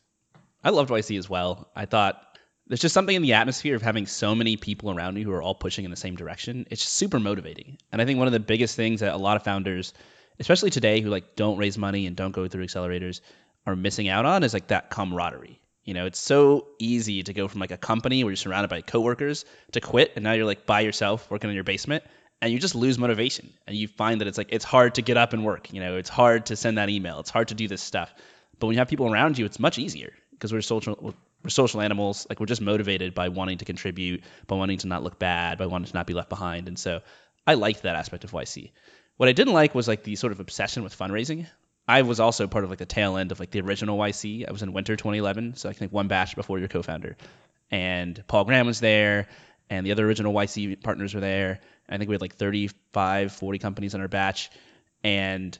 [0.63, 1.69] I loved yc as well.
[1.75, 2.28] I thought
[2.69, 5.41] there's just something in the atmosphere of having so many people around you who are
[5.41, 6.67] all pushing in the same direction.
[6.69, 7.79] It's super motivating.
[7.91, 9.91] And I think one of the biggest things that a lot of founders,
[10.39, 13.21] especially today, who like don't raise money and don't go through accelerators,
[13.65, 15.59] are missing out on is like that camaraderie.
[15.83, 18.81] You know, it's so easy to go from like a company where you're surrounded by
[18.81, 22.03] coworkers to quit, and now you're like by yourself working in your basement,
[22.41, 25.17] and you just lose motivation, and you find that it's like it's hard to get
[25.17, 25.73] up and work.
[25.73, 28.13] You know, it's hard to send that email, it's hard to do this stuff.
[28.59, 31.81] But when you have people around you, it's much easier because we're social we're social
[31.81, 32.25] animals.
[32.29, 35.67] Like we're just motivated by wanting to contribute, by wanting to not look bad, by
[35.67, 36.67] wanting to not be left behind.
[36.67, 37.01] And so
[37.47, 38.71] I liked that aspect of YC.
[39.17, 41.47] What I didn't like was like the sort of obsession with fundraising.
[41.87, 44.47] I was also part of like the tail end of like the original YC.
[44.47, 47.17] I was in winter 2011, so I think one batch before your co-founder.
[47.71, 49.27] And Paul Graham was there,
[49.69, 51.59] and the other original YC partners were there.
[51.89, 54.51] I think we had like 35, 40 companies in our batch.
[55.03, 55.57] And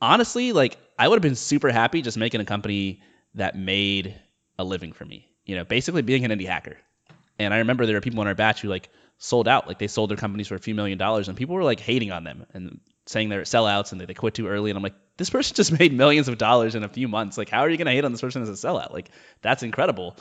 [0.00, 3.02] honestly, like I would have been super happy just making a company
[3.34, 4.14] that made
[4.58, 5.28] a living for me.
[5.44, 6.76] You know, basically being an indie hacker.
[7.38, 9.86] And I remember there were people in our batch who like sold out, like they
[9.86, 12.46] sold their companies for a few million dollars, and people were like hating on them
[12.52, 14.70] and saying they're sellouts and they, they quit too early.
[14.70, 17.38] And I'm like, this person just made millions of dollars in a few months.
[17.38, 18.92] Like, how are you gonna hate on this person as a sellout?
[18.92, 20.16] Like, that's incredible.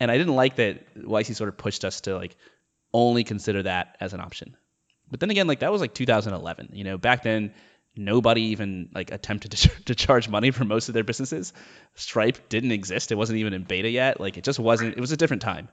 [0.00, 2.36] And I didn't like that YC sort of pushed us to like
[2.92, 4.56] only consider that as an option.
[5.10, 6.70] But then again, like that was like 2011.
[6.72, 7.54] You know, back then
[7.98, 11.52] nobody even like attempted to, to charge money for most of their businesses.
[11.94, 13.12] Stripe didn't exist.
[13.12, 14.20] It wasn't even in beta yet.
[14.20, 14.96] Like it just wasn't.
[14.96, 15.68] It was a different time.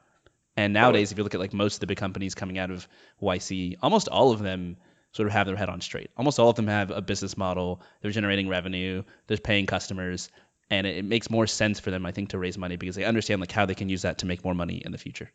[0.57, 2.87] And nowadays, if you look at like most of the big companies coming out of
[3.21, 4.77] YC, almost all of them
[5.11, 6.11] sort of have their head on straight.
[6.17, 7.81] Almost all of them have a business model.
[8.01, 9.03] They're generating revenue.
[9.27, 10.29] They're paying customers,
[10.69, 13.05] and it, it makes more sense for them, I think, to raise money because they
[13.05, 15.31] understand like how they can use that to make more money in the future.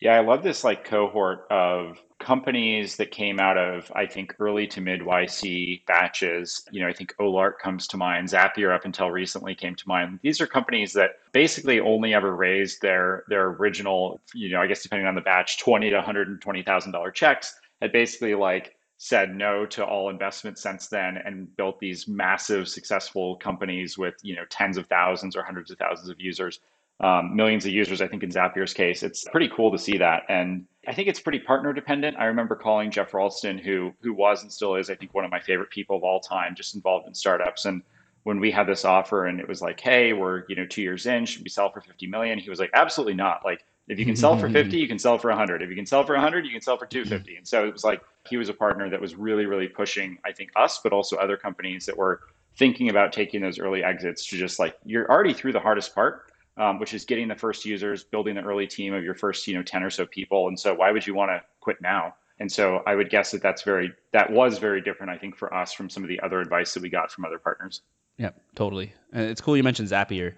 [0.00, 4.66] Yeah, I love this like cohort of companies that came out of, I think, early
[4.68, 6.66] to mid YC batches.
[6.70, 10.20] You know, I think Olark comes to mind, Zapier up until recently came to mind.
[10.22, 14.82] These are companies that basically only ever raised their their original, you know, I guess
[14.82, 17.58] depending on the batch, twenty to hundred and twenty thousand dollar checks.
[17.80, 23.36] Had basically like said no to all investment since then and built these massive successful
[23.36, 26.60] companies with you know tens of thousands or hundreds of thousands of users
[27.00, 29.02] um, millions of users, I think in Zapier's case.
[29.02, 30.22] It's pretty cool to see that.
[30.28, 32.16] And I think it's pretty partner dependent.
[32.18, 35.30] I remember calling Jeff Ralston, who who was and still is, I think, one of
[35.30, 37.66] my favorite people of all time, just involved in startups.
[37.66, 37.82] And
[38.22, 41.06] when we had this offer and it was like, hey, we're, you know, two years
[41.06, 42.38] in, should we sell for 50 million?
[42.38, 43.44] He was like, absolutely not.
[43.44, 45.62] Like, if you can sell for 50, you can sell for 100.
[45.62, 47.36] If you can sell for 100, you can sell for 250.
[47.36, 50.32] And so it was like he was a partner that was really, really pushing, I
[50.32, 52.20] think, us, but also other companies that were
[52.56, 56.32] thinking about taking those early exits to just like, you're already through the hardest part
[56.56, 59.54] um, which is getting the first users, building the early team of your first, you
[59.54, 60.48] know, 10 or so people.
[60.48, 62.14] And so why would you want to quit now?
[62.38, 65.52] And so I would guess that that's very, that was very different, I think, for
[65.54, 67.80] us from some of the other advice that we got from other partners.
[68.18, 68.92] Yeah, totally.
[69.12, 70.34] And it's cool you mentioned Zapier.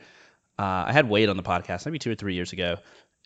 [0.59, 2.76] Uh, I had Wade on the podcast maybe two or three years ago,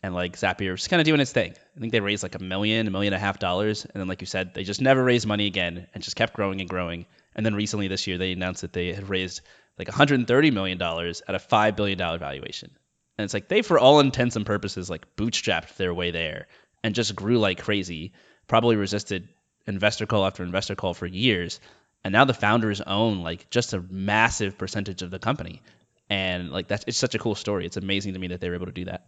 [0.03, 1.55] and like Zapier was kind of doing its thing.
[1.75, 4.07] I think they raised like a million, a million and a half dollars, and then
[4.07, 7.07] like you said, they just never raised money again and just kept growing and growing.
[7.35, 9.41] And then recently this year, they announced that they had raised
[9.79, 12.71] like 130 million dollars at a five billion dollar valuation.
[13.17, 16.47] And it's like they, for all intents and purposes, like bootstrapped their way there
[16.83, 18.13] and just grew like crazy.
[18.47, 19.29] Probably resisted
[19.67, 21.59] investor call after investor call for years.
[22.03, 25.61] And now the founders own like just a massive percentage of the company.
[26.09, 27.65] And like that's it's such a cool story.
[27.65, 29.07] It's amazing to me that they were able to do that.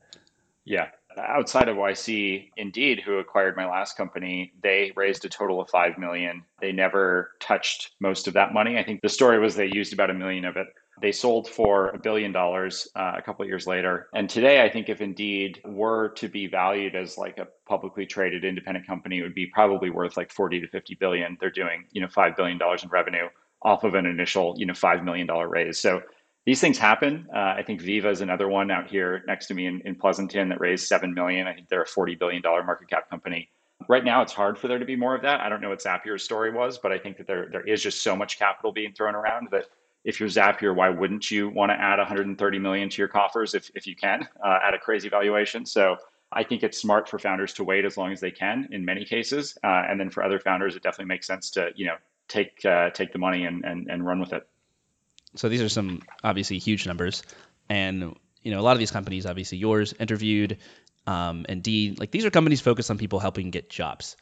[0.63, 0.89] Yeah.
[1.18, 5.98] Outside of YC, Indeed, who acquired my last company, they raised a total of five
[5.98, 6.44] million.
[6.60, 8.78] They never touched most of that money.
[8.78, 10.68] I think the story was they used about a million of it
[11.02, 14.08] they sold for a billion dollars uh, a couple of years later.
[14.14, 18.46] And today, I think if Indeed were to be valued as like a publicly traded
[18.46, 21.38] independent company, it would be probably worth like 40 to 50 billion.
[21.40, 23.28] They're doing, you know, $5 billion in revenue
[23.62, 25.80] off of an initial, you know, $5 million raise.
[25.80, 26.02] So
[26.46, 27.28] these things happen.
[27.34, 30.50] Uh, I think Veeva is another one out here next to me in, in Pleasanton
[30.50, 31.48] that raised 7 million.
[31.48, 33.50] I think they're a $40 billion market cap company.
[33.90, 35.42] Right now, it's hard for there to be more of that.
[35.42, 38.04] I don't know what Zapier's story was, but I think that there, there is just
[38.04, 39.66] so much capital being thrown around that
[40.06, 43.72] if you're Zapier, why wouldn't you want to add 130 million to your coffers if,
[43.74, 45.65] if you can uh, at a crazy valuation?
[45.65, 45.98] So
[46.32, 49.04] I think it's smart for founders to wait as long as they can in many
[49.04, 51.96] cases, uh, and then for other founders, it definitely makes sense to you know
[52.28, 54.48] take uh, take the money and, and and run with it.
[55.36, 57.24] So these are some obviously huge numbers,
[57.68, 60.58] and you know a lot of these companies, obviously yours, interviewed,
[61.08, 64.18] um, Indeed, like these are companies focused on people helping get jobs.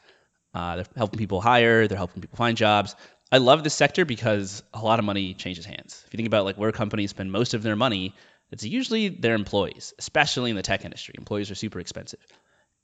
[0.53, 2.95] Uh, they're helping people hire, they're helping people find jobs.
[3.33, 6.03] I love this sector because a lot of money changes hands.
[6.05, 8.13] If you think about like where companies spend most of their money,
[8.51, 11.15] it's usually their employees, especially in the tech industry.
[11.17, 12.19] Employees are super expensive.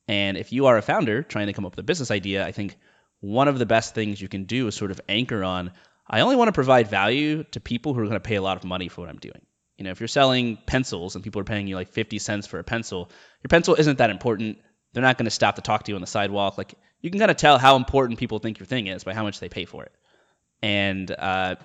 [0.07, 2.51] And if you are a founder trying to come up with a business idea, I
[2.51, 2.77] think
[3.19, 5.71] one of the best things you can do is sort of anchor on
[6.09, 8.57] I only want to provide value to people who are going to pay a lot
[8.57, 9.45] of money for what I'm doing.
[9.77, 12.57] You know, if you're selling pencils and people are paying you like 50 cents for
[12.57, 13.11] a pencil,
[13.43, 14.57] your pencil isn't that important.
[14.93, 16.57] They're not going to stop to talk to you on the sidewalk.
[16.57, 19.21] Like you can kind of tell how important people think your thing is by how
[19.21, 19.91] much they pay for it.
[20.61, 21.55] And uh,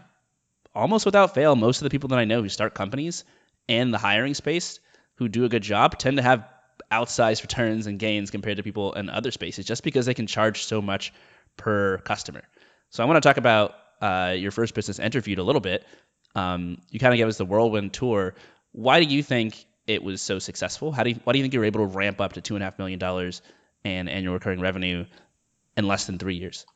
[0.74, 3.24] almost without fail, most of the people that I know who start companies
[3.68, 4.80] and the hiring space
[5.16, 6.48] who do a good job tend to have
[6.90, 10.64] outsized returns and gains compared to people in other spaces just because they can charge
[10.64, 11.12] so much
[11.56, 12.42] per customer.
[12.90, 15.84] So I want to talk about uh, your first business interviewed a little bit.
[16.34, 18.34] Um, you kind of gave us the whirlwind tour.
[18.72, 20.92] Why do you think it was so successful?
[20.92, 22.54] How do you, why do you think you were able to ramp up to two
[22.54, 23.42] and a half million dollars
[23.84, 25.06] and annual recurring revenue
[25.76, 26.66] in less than three years?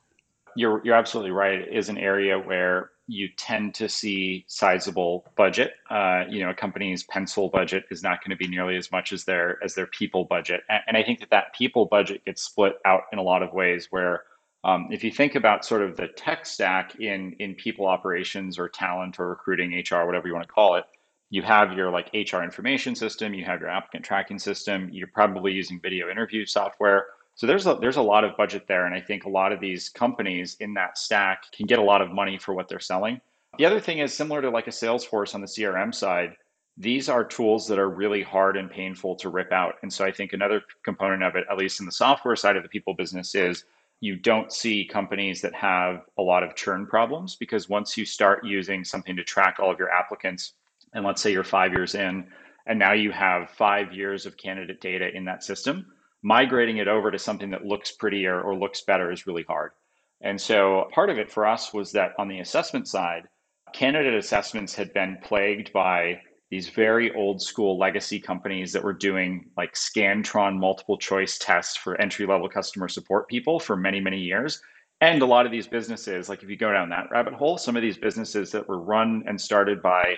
[0.59, 1.61] You're you're absolutely right.
[1.61, 5.75] It is an area where you tend to see sizable budget.
[5.89, 9.13] Uh, you know, a company's pencil budget is not going to be nearly as much
[9.13, 12.43] as their as their people budget, and, and I think that that people budget gets
[12.43, 13.87] split out in a lot of ways.
[13.91, 14.25] Where
[14.65, 18.69] um, if you think about sort of the tech stack in in people operations or
[18.69, 20.85] talent or recruiting, HR, whatever you want to call it,
[21.31, 25.53] you have your like HR information system, you have your applicant tracking system, you're probably
[25.53, 27.07] using video interview software
[27.39, 29.61] so there's a there's a lot of budget there, and I think a lot of
[29.61, 33.21] these companies in that stack can get a lot of money for what they're selling.
[33.59, 36.35] The other thing is similar to like a Salesforce on the CRM side.
[36.77, 39.77] These are tools that are really hard and painful to rip out.
[39.83, 42.65] And so I think another component of it, at least in the software side of
[42.65, 43.65] the people business, is
[44.01, 48.45] you don't see companies that have a lot of churn problems because once you start
[48.45, 50.55] using something to track all of your applicants,
[50.93, 52.27] and let's say you're five years in,
[52.67, 55.87] and now you have five years of candidate data in that system,
[56.23, 59.73] migrating it over to something that looks prettier or looks better is really hard.
[60.21, 63.29] And so part of it for us was that on the assessment side,
[63.73, 69.51] candidate assessments had been plagued by these very old school legacy companies that were doing
[69.57, 74.61] like Scantron multiple choice tests for entry level customer support people for many, many years.
[75.01, 77.77] And a lot of these businesses, like if you go down that rabbit hole, some
[77.77, 80.17] of these businesses that were run and started by,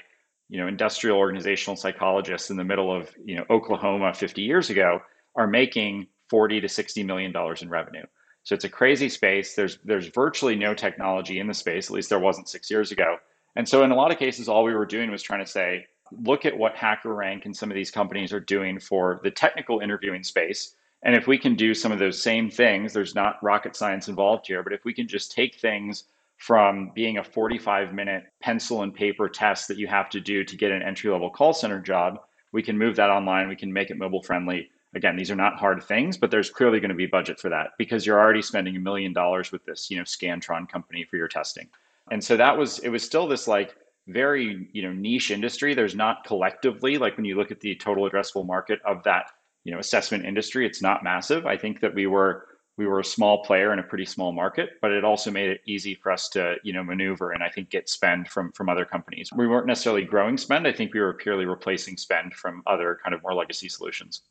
[0.48, 5.02] you know, industrial organizational psychologists in the middle of, you know, Oklahoma 50 years ago,
[5.36, 8.04] are making 40 to 60 million dollars in revenue.
[8.42, 9.54] So it's a crazy space.
[9.54, 13.16] There's there's virtually no technology in the space, at least there wasn't 6 years ago.
[13.56, 15.86] And so in a lot of cases all we were doing was trying to say
[16.24, 20.24] look at what HackerRank and some of these companies are doing for the technical interviewing
[20.24, 20.74] space.
[21.02, 24.46] And if we can do some of those same things, there's not rocket science involved
[24.46, 26.04] here, but if we can just take things
[26.36, 30.56] from being a 45 minute pencil and paper test that you have to do to
[30.56, 32.18] get an entry level call center job,
[32.52, 35.56] we can move that online, we can make it mobile friendly, again these are not
[35.56, 38.76] hard things but there's clearly going to be budget for that because you're already spending
[38.76, 41.68] a million dollars with this you know scantron company for your testing.
[42.10, 43.76] And so that was it was still this like
[44.08, 45.74] very you know niche industry.
[45.74, 49.30] There's not collectively like when you look at the total addressable market of that
[49.64, 51.46] you know assessment industry it's not massive.
[51.46, 54.70] I think that we were we were a small player in a pretty small market
[54.80, 57.68] but it also made it easy for us to you know maneuver and i think
[57.68, 59.30] get spend from from other companies.
[59.32, 60.66] We weren't necessarily growing spend.
[60.66, 64.22] I think we were purely replacing spend from other kind of more legacy solutions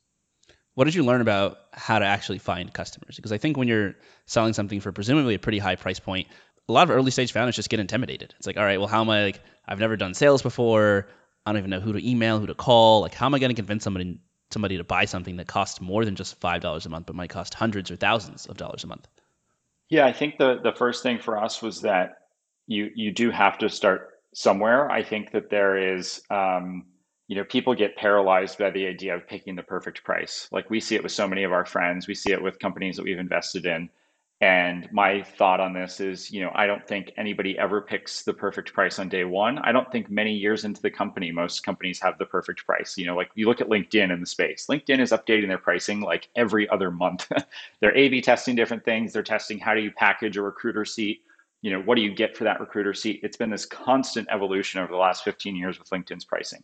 [0.80, 3.18] what did you learn about how to actually find customers?
[3.18, 3.96] Because I think when you're
[4.28, 6.30] selling something for presumably a pretty high price point,
[6.70, 8.34] a lot of early stage founders just get intimidated.
[8.38, 11.10] It's like, all right, well, how am I like, I've never done sales before.
[11.46, 13.02] I don't even know who to email, who to call.
[13.02, 16.06] Like, how am I going to convince somebody somebody to buy something that costs more
[16.06, 18.88] than just five dollars a month, but might cost hundreds or thousands of dollars a
[18.88, 19.06] month?
[19.90, 22.20] Yeah, I think the the first thing for us was that
[22.68, 24.90] you you do have to start somewhere.
[24.90, 26.86] I think that there is um,
[27.30, 30.50] you know, people get paralyzed by the idea of picking the perfect price.
[30.52, 32.98] Like we see it with so many of our friends, we see it with companies
[32.98, 33.88] that we've invested in.
[34.42, 38.34] And my thought on this is, you know, I don't think anybody ever picks the
[38.34, 39.60] perfect price on day one.
[39.60, 42.98] I don't think many years into the company, most companies have the perfect price.
[42.98, 46.02] You know, like you look at LinkedIn in the space, LinkedIn is updating their pricing
[46.02, 47.32] like every other month.
[47.80, 49.14] They're A B testing different things.
[49.14, 51.22] They're testing how do you package a recruiter seat?
[51.62, 53.20] You know, what do you get for that recruiter seat?
[53.22, 56.64] It's been this constant evolution over the last 15 years with LinkedIn's pricing.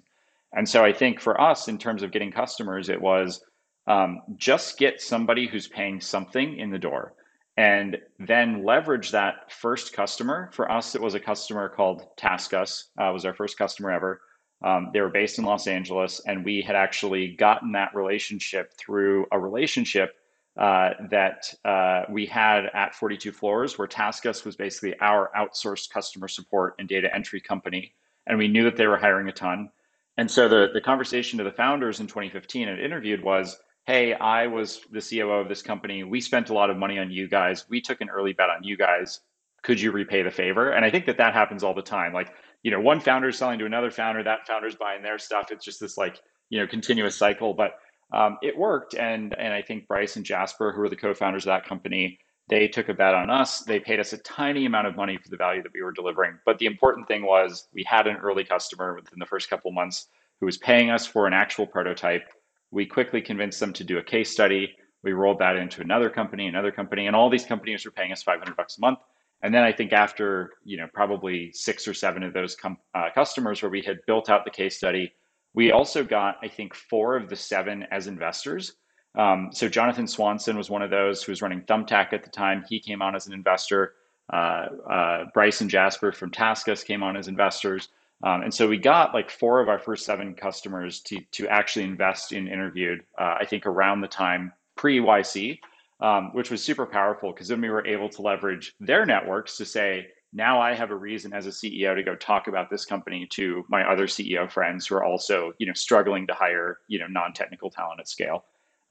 [0.55, 3.41] And so I think for us, in terms of getting customers, it was
[3.87, 7.13] um, just get somebody who's paying something in the door
[7.57, 10.49] and then leverage that first customer.
[10.53, 14.21] For us, it was a customer called TaskUs, uh, was our first customer ever.
[14.63, 19.25] Um, they were based in Los Angeles, and we had actually gotten that relationship through
[19.31, 20.15] a relationship
[20.57, 26.27] uh, that uh, we had at 42 Floors, where TaskUs was basically our outsourced customer
[26.27, 27.93] support and data entry company.
[28.27, 29.69] And we knew that they were hiring a ton.
[30.17, 34.47] And so the, the conversation to the founders in 2015 and interviewed was, hey, I
[34.47, 36.04] was the COO of this company.
[36.04, 37.65] We spent a lot of money on you guys.
[37.69, 39.19] We took an early bet on you guys.
[39.63, 40.71] Could you repay the favor?
[40.71, 42.13] And I think that that happens all the time.
[42.13, 42.32] Like,
[42.63, 45.51] you know, one founder is selling to another founder, that founder's buying their stuff.
[45.51, 47.54] It's just this like, you know, continuous cycle.
[47.54, 47.73] But
[48.13, 48.95] um, it worked.
[48.95, 52.67] And, and I think Bryce and Jaspar, who are the co-founders of that company, they
[52.67, 53.62] took a bet on us.
[53.62, 56.38] They paid us a tiny amount of money for the value that we were delivering.
[56.45, 60.08] But the important thing was we had an early customer within the first couple months
[60.39, 62.27] who was paying us for an actual prototype.
[62.71, 64.75] We quickly convinced them to do a case study.
[65.03, 68.21] We rolled that into another company, another company, and all these companies were paying us
[68.23, 68.99] 500 bucks a month.
[69.41, 73.10] And then I think after you know probably six or seven of those com- uh,
[73.13, 75.13] customers where we had built out the case study,
[75.53, 78.73] we also got I think four of the seven as investors.
[79.17, 82.65] Um, so Jonathan Swanson was one of those who was running Thumbtack at the time.
[82.67, 83.93] He came on as an investor.
[84.32, 87.89] Uh, uh, Bryce and Jaspar from TaskUs came on as investors.
[88.23, 91.86] Um, and so we got like four of our first seven customers to, to actually
[91.86, 95.60] invest in Interviewed, uh, I think around the time pre YC,
[96.01, 99.65] um, which was super powerful because then we were able to leverage their networks to
[99.65, 103.25] say, now I have a reason as a CEO to go talk about this company
[103.32, 107.08] to my other CEO friends who are also, you know, struggling to hire, you know,
[107.08, 108.43] non-technical talent at scale.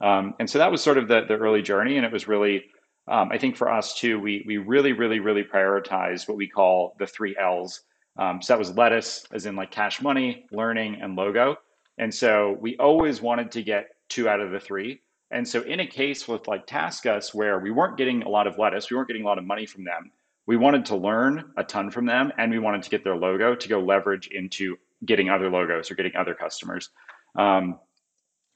[0.05, 1.97] Um, and so that was sort of the, the early journey.
[1.97, 2.65] And it was really,
[3.07, 6.95] um, I think for us too, we, we really, really, really prioritized what we call
[6.99, 7.81] the three L's.
[8.17, 11.57] Um, so that was lettuce, as in like cash money, learning, and logo.
[11.97, 15.01] And so we always wanted to get two out of the three.
[15.31, 18.59] And so in a case with like TaskUs, where we weren't getting a lot of
[18.59, 20.11] lettuce, we weren't getting a lot of money from them,
[20.45, 23.55] we wanted to learn a ton from them and we wanted to get their logo
[23.55, 26.91] to go leverage into getting other logos or getting other customers.
[27.35, 27.79] Um,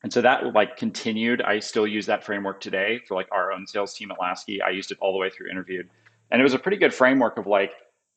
[0.03, 1.41] and so that like continued.
[1.41, 4.61] I still use that framework today for like our own sales team at Laskie.
[4.61, 5.89] I used it all the way through interviewed.
[6.31, 7.71] And it was a pretty good framework of like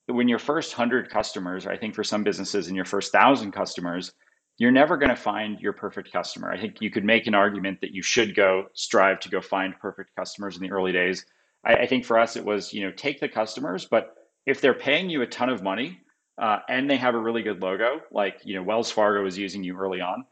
[0.06, 4.12] when your first hundred customers, I think for some businesses in your first thousand customers,
[4.58, 6.52] you're never going to find your perfect customer.
[6.52, 9.78] I think you could make an argument that you should go strive to go find
[9.80, 11.24] perfect customers in the early days.
[11.64, 14.16] I, I think for us, it was, you know, take the customers, but
[14.46, 16.00] if they're paying you a ton of money
[16.38, 19.64] uh, and they have a really good logo, like, you know, Wells Fargo was using
[19.64, 20.24] you early on,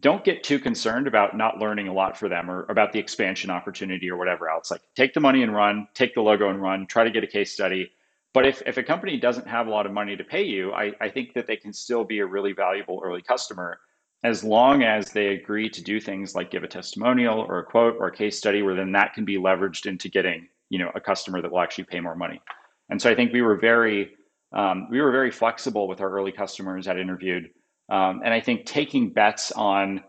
[0.00, 3.50] don't get too concerned about not learning a lot for them or about the expansion
[3.50, 4.70] opportunity or whatever else.
[4.70, 7.28] Like take the money and run, take the logo and run, try to get a
[7.28, 7.90] case study.
[8.32, 10.92] But if, if a company doesn't have a lot of money to pay you, I,
[11.00, 13.78] I think that they can still be a really valuable early customer
[14.24, 17.96] as long as they agree to do things like give a testimonial or a quote
[18.00, 21.00] or a case study where then that can be leveraged into getting you know a
[21.00, 22.40] customer that will actually pay more money.
[22.88, 24.12] And so I think we were very
[24.52, 27.50] um, we were very flexible with our early customers that interviewed,
[27.88, 30.02] um, and I think taking bets on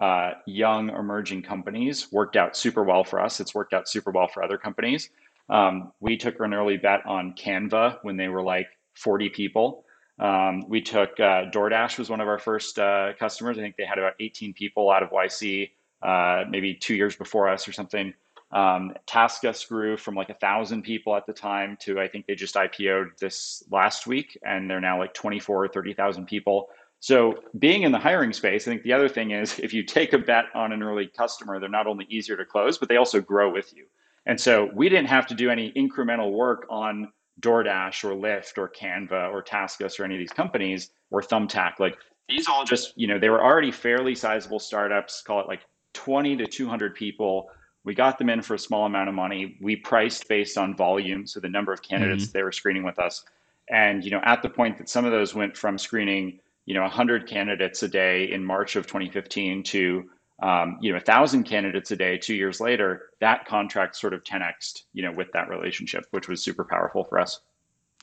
[0.00, 3.40] uh, young emerging companies worked out super well for us.
[3.40, 5.10] It's worked out super well for other companies.
[5.48, 9.84] Um, we took an early bet on Canva when they were like 40 people.
[10.18, 13.58] Um, we took uh, DoorDash was one of our first uh, customers.
[13.58, 15.70] I think they had about 18 people out of YC,
[16.02, 18.12] uh, maybe two years before us or something.
[18.52, 22.34] Um, TaskUs grew from like a thousand people at the time to I think they
[22.34, 26.68] just IPO'd this last week and they're now like 24 or 30,000 people.
[27.02, 30.12] So being in the hiring space, I think the other thing is if you take
[30.12, 33.20] a bet on an early customer, they're not only easier to close, but they also
[33.20, 33.86] grow with you.
[34.26, 38.68] And so we didn't have to do any incremental work on DoorDash or Lyft or
[38.68, 41.80] Canva or TaskUs or any of these companies or Thumbtack.
[41.80, 45.62] Like these all just, you know, they were already fairly sizable startups, call it like
[45.94, 47.50] 20 to 200 people
[47.84, 49.56] we got them in for a small amount of money.
[49.60, 52.38] We priced based on volume, so the number of candidates mm-hmm.
[52.38, 53.24] they were screening with us.
[53.70, 56.82] And you know, at the point that some of those went from screening, you know,
[56.82, 60.04] 100 candidates a day in March of 2015 to
[60.42, 64.24] um, you know, a thousand candidates a day two years later, that contract sort of
[64.24, 67.40] 10x, you know, with that relationship, which was super powerful for us.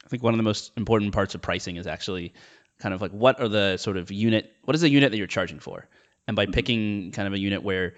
[0.06, 2.34] I think one of the most important parts of pricing is actually
[2.80, 5.28] kind of like what are the sort of unit, what is the unit that you're
[5.28, 5.88] charging for?
[6.28, 6.54] And by mm-hmm.
[6.54, 7.96] picking kind of a unit where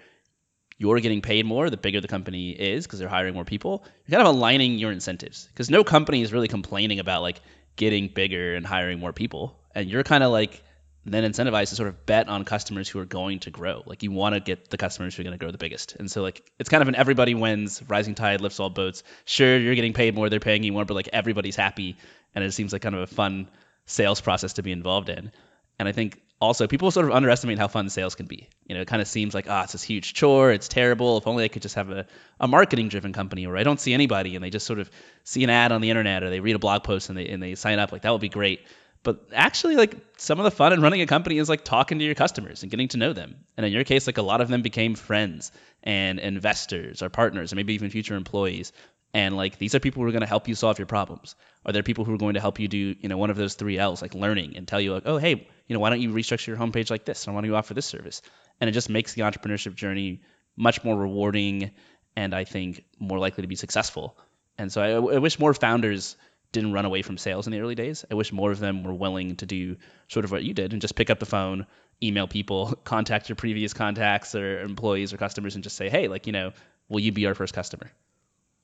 [0.76, 3.84] you're getting paid more the bigger the company is because they're hiring more people.
[4.06, 7.40] You're kind of aligning your incentives because no company is really complaining about like
[7.76, 9.56] getting bigger and hiring more people.
[9.74, 10.62] And you're kind of like
[11.04, 13.82] then incentivized to sort of bet on customers who are going to grow.
[13.86, 15.96] Like you want to get the customers who are going to grow the biggest.
[15.96, 19.02] And so like it's kind of an everybody wins, rising tide lifts all boats.
[19.24, 21.96] Sure, you're getting paid more, they're paying you more, but like everybody's happy,
[22.34, 23.48] and it seems like kind of a fun
[23.86, 25.32] sales process to be involved in.
[25.78, 28.48] And I think also people sort of underestimate how fun sales can be.
[28.66, 31.18] You know, it kind of seems like, ah, oh, it's this huge chore, it's terrible.
[31.18, 32.06] If only I could just have a,
[32.38, 34.90] a marketing driven company where I don't see anybody and they just sort of
[35.24, 37.42] see an ad on the internet or they read a blog post and they and
[37.42, 37.90] they sign up.
[37.90, 38.60] Like that would be great.
[39.02, 42.04] But actually, like some of the fun in running a company is like talking to
[42.04, 43.36] your customers and getting to know them.
[43.56, 45.50] And in your case, like a lot of them became friends
[45.82, 48.72] and investors or partners and maybe even future employees.
[49.12, 51.34] And like these are people who are going to help you solve your problems.
[51.66, 53.54] Are there people who are going to help you do, you know, one of those
[53.54, 56.10] three L's, like learning and tell you like, oh, hey, you know, why don't you
[56.10, 57.26] restructure your homepage like this?
[57.26, 58.22] And why don't you offer this service?
[58.60, 60.22] And it just makes the entrepreneurship journey
[60.56, 61.72] much more rewarding
[62.16, 64.16] and I think more likely to be successful.
[64.58, 66.16] And so I, I wish more founders
[66.52, 68.04] didn't run away from sales in the early days.
[68.10, 69.76] I wish more of them were willing to do
[70.08, 71.66] sort of what you did and just pick up the phone,
[72.02, 76.26] email people, contact your previous contacts or employees or customers and just say, hey, like,
[76.26, 76.52] you know,
[76.88, 77.90] will you be our first customer?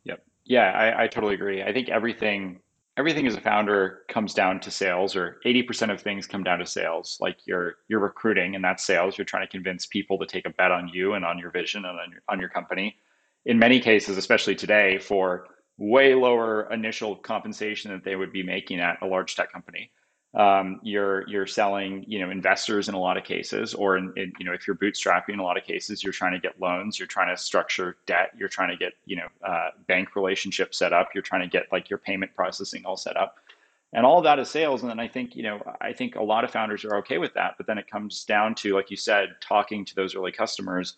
[0.05, 0.23] Yep.
[0.45, 1.63] Yeah, I, I totally agree.
[1.63, 2.61] I think everything
[2.99, 6.67] everything as a founder comes down to sales or 80% of things come down to
[6.67, 10.47] sales like you're you're recruiting and that's sales you're trying to convince people to take
[10.47, 12.97] a bet on you and on your vision and on your, on your company
[13.47, 15.47] in many cases especially today for
[15.79, 19.91] way lower initial compensation that they would be making at a large tech company.
[20.35, 24.33] Um, you're you're selling you know investors in a lot of cases or in, in,
[24.39, 26.99] you know if you're bootstrapping in a lot of cases you're trying to get loans
[26.99, 30.93] you're trying to structure debt you're trying to get you know uh, bank relationships set
[30.93, 33.37] up you're trying to get like your payment processing all set up.
[33.95, 36.45] And all that is sales and then i think you know i think a lot
[36.45, 39.37] of founders are okay with that but then it comes down to like you said
[39.41, 40.97] talking to those early customers.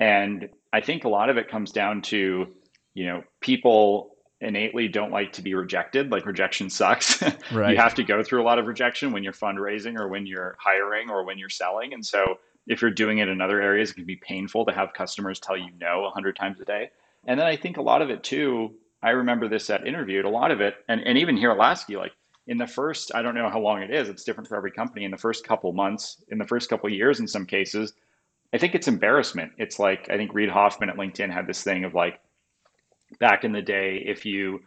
[0.00, 2.48] And i think a lot of it comes down to
[2.94, 4.13] you know people
[4.44, 6.10] innately don't like to be rejected.
[6.10, 7.22] Like rejection sucks.
[7.52, 7.72] Right.
[7.72, 10.56] you have to go through a lot of rejection when you're fundraising or when you're
[10.58, 11.92] hiring or when you're selling.
[11.92, 14.92] And so if you're doing it in other areas, it can be painful to have
[14.94, 16.90] customers tell you no a hundred times a day.
[17.26, 20.30] And then I think a lot of it too, I remember this at interviewed, a
[20.30, 22.12] lot of it, and, and even here at Laskie, like
[22.46, 25.04] in the first, I don't know how long it is, it's different for every company.
[25.04, 27.94] In the first couple months, in the first couple years, in some cases,
[28.52, 29.52] I think it's embarrassment.
[29.58, 32.20] It's like I think Reid Hoffman at LinkedIn had this thing of like
[33.18, 34.60] back in the day, if you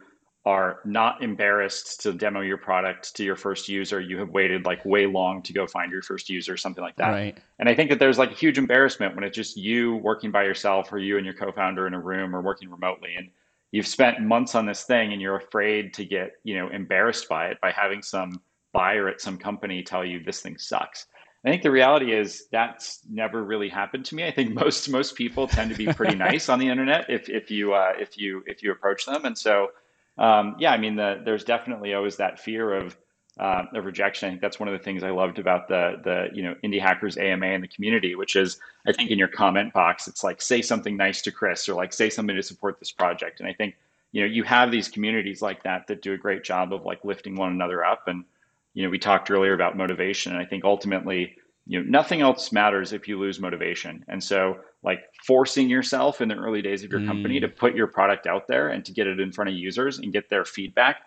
[0.44, 4.82] are not embarrassed to demo your product to your first user, you have waited like
[4.84, 7.10] way long to go find your first user, something like that.
[7.10, 7.38] Right.
[7.58, 10.44] And I think that there's like a huge embarrassment when it's just you working by
[10.44, 13.28] yourself or you and your co-founder in a room or working remotely and
[13.72, 17.48] you've spent months on this thing and you're afraid to get, you know, embarrassed by
[17.48, 18.40] it by having some
[18.72, 21.06] buyer at some company tell you this thing sucks.
[21.44, 24.26] I think the reality is that's never really happened to me.
[24.26, 27.50] I think most most people tend to be pretty nice on the internet if if
[27.50, 29.70] you uh, if you if you approach them, and so
[30.18, 32.96] um, yeah, I mean, the, there's definitely always that fear of
[33.38, 34.26] uh, of rejection.
[34.26, 36.80] I think that's one of the things I loved about the the you know indie
[36.80, 40.42] hackers AMA and the community, which is I think in your comment box, it's like
[40.42, 43.38] say something nice to Chris or like say something to support this project.
[43.38, 43.76] And I think
[44.10, 47.04] you know you have these communities like that that do a great job of like
[47.04, 48.08] lifting one another up.
[48.08, 48.24] And
[48.78, 51.34] you know we talked earlier about motivation, and I think ultimately
[51.66, 54.04] you know nothing else matters if you lose motivation.
[54.06, 57.08] And so like forcing yourself in the early days of your mm.
[57.08, 59.98] company to put your product out there and to get it in front of users
[59.98, 60.98] and get their feedback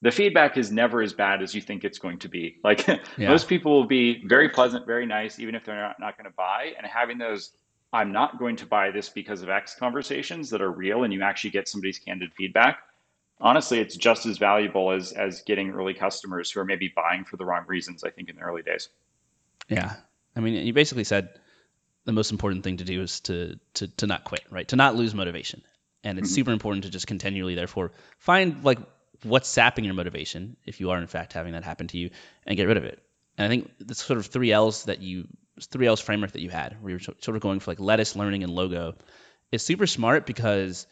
[0.00, 3.28] the feedback is never as bad as you think it's going to be like yeah.
[3.28, 6.34] most people will be very pleasant very nice even if they're not, not going to
[6.34, 7.50] buy and having those
[7.92, 11.20] i'm not going to buy this because of x conversations that are real and you
[11.20, 12.78] actually get somebody's candid feedback
[13.40, 17.36] honestly it's just as valuable as as getting early customers who are maybe buying for
[17.36, 18.88] the wrong reasons i think in the early days
[19.68, 19.94] yeah
[20.36, 21.30] i mean you basically said
[22.08, 24.66] the most important thing to do is to to to not quit, right?
[24.68, 25.62] To not lose motivation.
[26.02, 26.36] And it's mm-hmm.
[26.36, 28.78] super important to just continually therefore find like
[29.24, 32.08] what's sapping your motivation if you are in fact having that happen to you
[32.46, 33.02] and get rid of it.
[33.36, 35.26] And I think the sort of three L's that you
[35.70, 38.42] three L's framework that you had, where you're sort of going for like lettuce, learning,
[38.42, 38.94] and logo,
[39.52, 40.86] is super smart because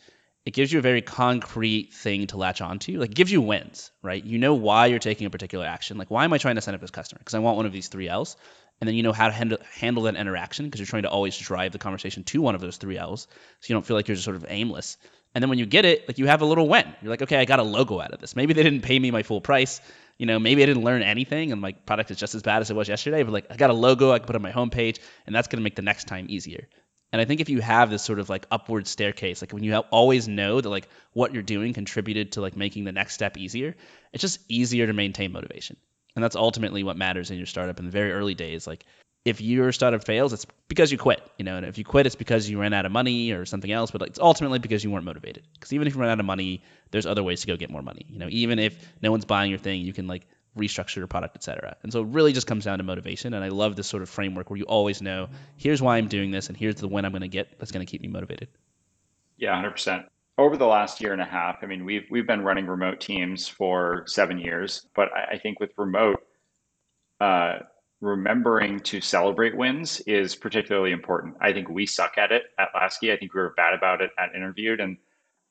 [0.47, 2.99] it gives you a very concrete thing to latch onto.
[2.99, 4.25] Like, gives you wins, right?
[4.25, 5.99] You know why you're taking a particular action.
[5.99, 7.19] Like, why am I trying to sign up this customer?
[7.19, 8.37] Because I want one of these three L's
[8.81, 11.37] and then you know how to handle, handle that interaction because you're trying to always
[11.37, 13.27] drive the conversation to one of those three L's,
[13.61, 14.99] so you don't feel like you're just sort of aimless.
[15.35, 16.87] And then when you get it, like you have a little win.
[17.03, 18.37] You're like, okay, I got a logo out of this.
[18.37, 19.81] Maybe they didn't pay me my full price.
[20.17, 22.71] You know, maybe I didn't learn anything, and my product is just as bad as
[22.71, 23.23] it was yesterday.
[23.23, 25.59] But like, I got a logo I can put on my homepage, and that's going
[25.59, 26.69] to make the next time easier.
[27.13, 29.75] And I think if you have this sort of like upward staircase, like when you
[29.77, 33.77] always know that like what you're doing contributed to like making the next step easier,
[34.13, 35.77] it's just easier to maintain motivation.
[36.15, 38.67] And that's ultimately what matters in your startup in the very early days.
[38.67, 38.85] Like
[39.25, 42.17] if your startup fails, it's because you quit, you know, and if you quit, it's
[42.17, 44.91] because you ran out of money or something else, but like, it's ultimately because you
[44.91, 45.43] weren't motivated.
[45.55, 47.83] Because even if you run out of money, there's other ways to go get more
[47.83, 48.07] money.
[48.09, 50.27] You know, even if no one's buying your thing, you can like
[50.57, 51.77] restructure your product, etc.
[51.83, 53.35] And so it really just comes down to motivation.
[53.35, 56.31] And I love this sort of framework where you always know, here's why I'm doing
[56.31, 58.49] this, and here's the win I'm going to get that's going to keep me motivated.
[59.37, 60.05] Yeah, 100%.
[60.39, 63.49] Over the last year and a half, I mean, we've we've been running remote teams
[63.49, 66.23] for seven years, but I, I think with remote,
[67.21, 67.61] uh,
[68.01, 71.37] remembering to celebrate wins is particularly important.
[71.41, 73.13] I think we suck at it at Laskie.
[73.13, 74.81] I think we were bad about it at Interviewed.
[74.81, 74.99] And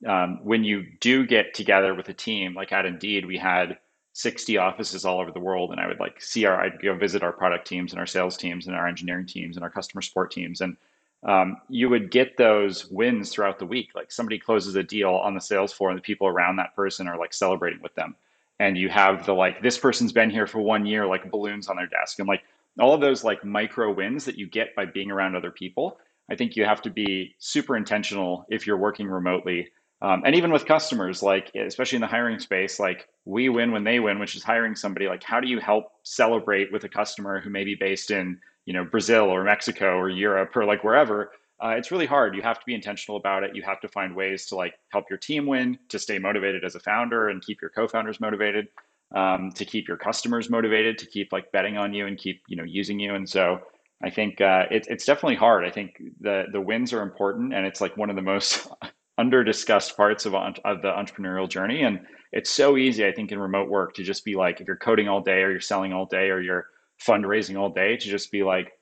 [0.06, 3.78] um, when you do get together with a team, like at Indeed, we had
[4.16, 7.22] 60 offices all over the world, and I would like see our, I'd go visit
[7.22, 10.30] our product teams and our sales teams and our engineering teams and our customer support
[10.30, 10.76] teams, and
[11.24, 13.90] um, you would get those wins throughout the week.
[13.94, 17.08] Like somebody closes a deal on the sales floor, and the people around that person
[17.08, 18.14] are like celebrating with them.
[18.58, 21.76] And you have the like this person's been here for one year like balloons on
[21.76, 22.18] their desk.
[22.18, 22.42] And like
[22.78, 25.98] all of those like micro wins that you get by being around other people
[26.30, 29.68] i think you have to be super intentional if you're working remotely
[30.02, 33.84] um, and even with customers like especially in the hiring space like we win when
[33.84, 37.40] they win which is hiring somebody like how do you help celebrate with a customer
[37.40, 41.30] who may be based in you know brazil or mexico or europe or like wherever
[41.62, 42.34] uh, it's really hard.
[42.34, 43.56] You have to be intentional about it.
[43.56, 46.74] You have to find ways to like help your team win, to stay motivated as
[46.74, 48.68] a founder, and keep your co-founders motivated,
[49.14, 52.56] um, to keep your customers motivated, to keep like betting on you and keep you
[52.56, 53.14] know using you.
[53.14, 53.60] And so
[54.02, 55.64] I think uh, it, it's definitely hard.
[55.64, 58.68] I think the the wins are important, and it's like one of the most
[59.18, 61.82] under discussed parts of, of the entrepreneurial journey.
[61.82, 62.00] And
[62.32, 65.08] it's so easy, I think, in remote work to just be like, if you're coding
[65.08, 66.66] all day, or you're selling all day, or you're
[67.04, 68.72] fundraising all day, to just be like,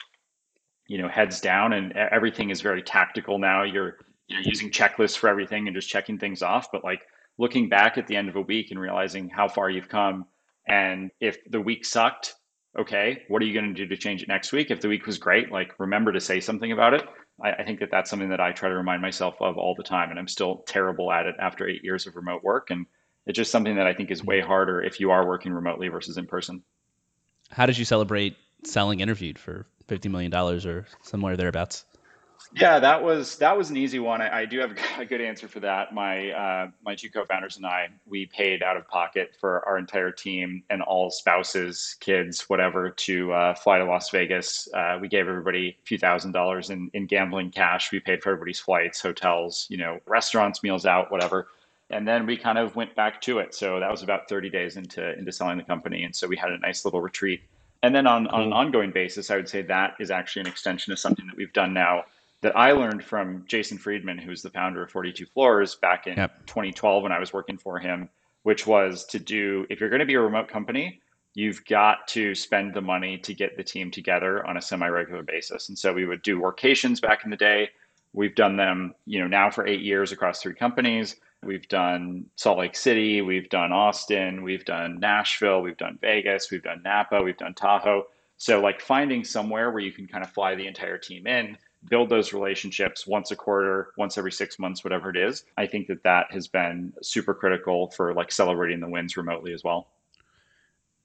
[0.86, 1.72] you know heads down.
[1.72, 3.62] And everything is very tactical now.
[3.62, 6.68] You're you using checklists for everything and just checking things off.
[6.72, 7.02] But like
[7.38, 10.26] looking back at the end of a week and realizing how far you've come.
[10.66, 12.34] And if the week sucked
[12.76, 14.70] okay what are you going to do to change it next week?
[14.70, 17.04] If the week was great like remember to say something about it
[17.42, 19.82] I, I, think that that's something that I try to remind myself of all the
[19.82, 20.10] time.
[20.10, 22.70] And I'm still terrible at it after eight years of remote work.
[22.70, 22.86] And
[23.26, 24.48] it's just something that I think is way mm-hmm.
[24.48, 26.62] harder if you are working remotely versus in person.
[27.50, 31.84] How did you celebrate selling interviewed for $50 million or somewhere thereabouts?
[32.52, 34.20] Yeah, that was that was an easy one.
[34.20, 35.92] I, I do have a good answer for that.
[35.92, 40.10] My uh, my two co-founders and I we paid out of pocket for our entire
[40.10, 44.68] team and all spouses, kids, whatever, to uh, fly to Las Vegas.
[44.72, 47.90] Uh, we gave everybody a few thousand dollars in, in gambling cash.
[47.90, 51.48] We paid for everybody's flights, hotels, you know, restaurants, meals out, whatever.
[51.90, 53.54] And then we kind of went back to it.
[53.54, 56.50] So that was about 30 days into into selling the company, and so we had
[56.50, 57.42] a nice little retreat.
[57.82, 60.90] And then on, on an ongoing basis, I would say that is actually an extension
[60.90, 62.04] of something that we've done now
[62.44, 66.44] that I learned from Jason Freedman, who's the founder of 42 Floors back in yep.
[66.44, 68.10] 2012 when I was working for him,
[68.42, 71.00] which was to do if you're going to be a remote company,
[71.32, 75.70] you've got to spend the money to get the team together on a semi-regular basis.
[75.70, 77.70] And so we would do workations back in the day.
[78.12, 81.16] We've done them, you know, now for 8 years across three companies.
[81.42, 86.62] We've done Salt Lake City, we've done Austin, we've done Nashville, we've done Vegas, we've
[86.62, 88.04] done Napa, we've done Tahoe.
[88.36, 91.56] So like finding somewhere where you can kind of fly the entire team in
[91.88, 95.44] build those relationships once a quarter, once every six months, whatever it is.
[95.56, 99.62] I think that that has been super critical for like celebrating the wins remotely as
[99.62, 99.88] well.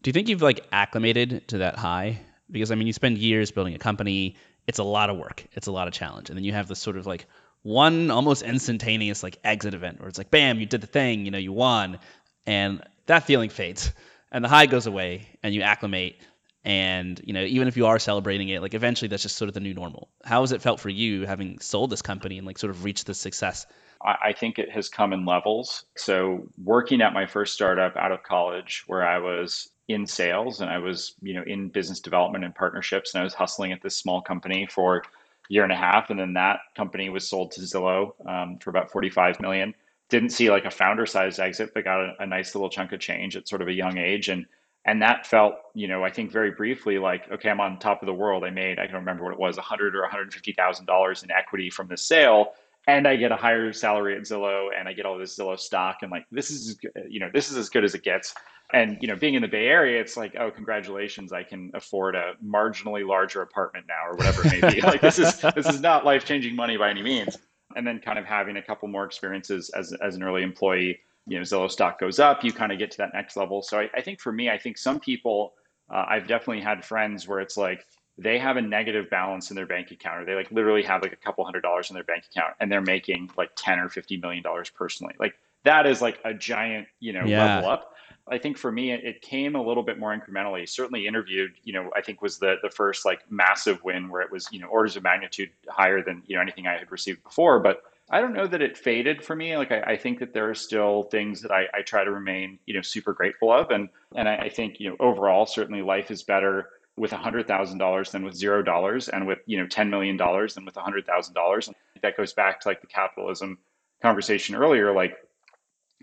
[0.01, 2.21] Do you think you've like acclimated to that high?
[2.49, 4.35] Because I mean, you spend years building a company.
[4.67, 5.45] It's a lot of work.
[5.53, 6.29] It's a lot of challenge.
[6.29, 7.25] And then you have this sort of like
[7.61, 11.31] one almost instantaneous like exit event where it's like, bam, you did the thing, you
[11.31, 11.99] know, you won.
[12.45, 13.91] And that feeling fades
[14.31, 16.21] and the high goes away and you acclimate
[16.63, 19.53] and you know even if you are celebrating it like eventually that's just sort of
[19.53, 20.09] the new normal.
[20.23, 23.05] How has it felt for you having sold this company and like sort of reached
[23.05, 23.65] this success?
[24.01, 25.83] I think it has come in levels.
[25.97, 30.69] So working at my first startup out of college where i was in sales and
[30.69, 33.97] i was you know in business development and partnerships and i was hustling at this
[33.97, 35.01] small company for a
[35.49, 38.91] year and a half and then that company was sold to zillow um, for about
[38.91, 39.73] 45 million.
[40.09, 42.99] Didn't see like a founder sized exit but got a, a nice little chunk of
[42.99, 44.29] change at sort of a young age.
[44.29, 44.45] And
[44.85, 48.05] and that felt you know i think very briefly like okay i'm on top of
[48.05, 48.43] the world.
[48.43, 51.69] I made i don't remember what it was 100 or 150 thousand dollars in equity
[51.69, 52.53] from the sale.
[52.87, 55.97] And i get a higher salary at zillow and i get all this zillow stock
[56.01, 56.77] and like this is
[57.07, 58.33] you know this is as good as it gets.
[58.71, 62.15] And you know being in the bay area it's like oh congratulations i can afford
[62.15, 64.81] a marginally larger apartment now or whatever it may be.
[64.89, 67.37] Like this is this is not life changing money by any means.
[67.75, 70.99] And then kind of having a couple more experiences as, as an early employee
[71.29, 73.61] you know Zillow stock goes up, you kind of get to that next level.
[73.61, 75.53] So I, I think for me, I think some people,
[75.89, 77.85] uh, I've definitely had friends where it's like
[78.17, 81.13] they have a negative balance in their bank account, or they like literally have like
[81.13, 84.17] a couple hundred dollars in their bank account, and they're making like ten or fifty
[84.17, 85.13] million dollars personally.
[85.19, 87.55] Like that is like a giant, you know, yeah.
[87.55, 87.93] level up.
[88.27, 90.67] I think for me, it came a little bit more incrementally.
[90.67, 94.31] Certainly, interviewed, you know, I think was the the first like massive win where it
[94.31, 97.59] was, you know, orders of magnitude higher than you know anything I had received before.
[97.59, 99.55] But I don't know that it faded for me.
[99.55, 102.57] Like I, I think that there are still things that I, I, try to remain,
[102.65, 106.09] you know, super grateful of, and and I, I think you know overall, certainly life
[106.09, 109.89] is better with hundred thousand dollars than with zero dollars, and with you know ten
[109.89, 111.69] million dollars than with hundred thousand dollars.
[112.01, 113.59] That goes back to like the capitalism
[114.01, 114.91] conversation earlier.
[114.91, 115.17] Like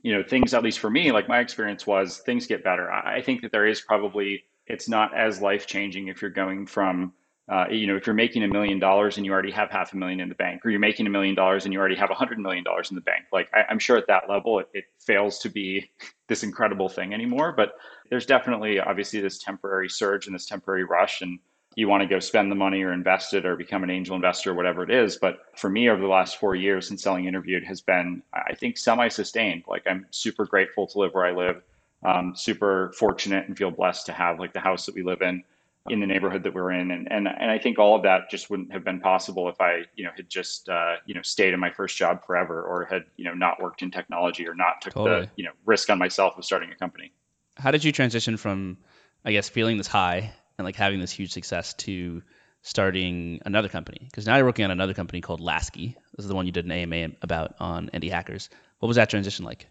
[0.03, 2.91] you know, things at least for me, like my experience was things get better.
[2.91, 6.67] I, I think that there is probably it's not as life changing if you're going
[6.67, 7.13] from
[7.49, 9.97] uh, you know, if you're making a million dollars and you already have half a
[9.97, 12.15] million in the bank, or you're making a million dollars and you already have a
[12.15, 14.85] hundred million dollars in the bank, like I, am sure at that level, it, it,
[14.99, 15.89] fails to be
[16.29, 17.53] this incredible thing anymore.
[17.53, 17.75] But
[18.11, 21.39] there's definitely, obviously, this temporary surge and this temporary rush, and
[21.77, 24.51] you want to go spend the money or invest it or become an angel investor,
[24.51, 25.17] or whatever it is.
[25.17, 28.77] But for me, over the last four years since selling interviewed, has been, I think,
[28.77, 29.63] semi-sustained.
[29.69, 31.63] Like I'm super grateful to live where I live.
[32.05, 35.45] Um, super fortunate and feel blessed to have like the house that we live in
[35.89, 36.91] in the neighborhood that we're in.
[36.91, 39.83] And, and, and I think all of that just wouldn't have been possible if I,
[39.95, 43.05] you know, had just, uh, you know, stayed in my first job forever or had,
[43.17, 45.27] you know, not worked in technology or not took totally.
[45.27, 47.13] the, you know, risk on myself of starting a company.
[47.57, 48.79] How did you transition from,
[49.25, 52.23] I guess, feeling this high and like having this huge success to
[52.63, 54.01] starting another company?
[54.03, 55.95] Because now you're working on another company called Laskie.
[56.17, 58.51] This is the one you did an AMA about on Indie Hackers.
[58.79, 59.67] What was that transition like?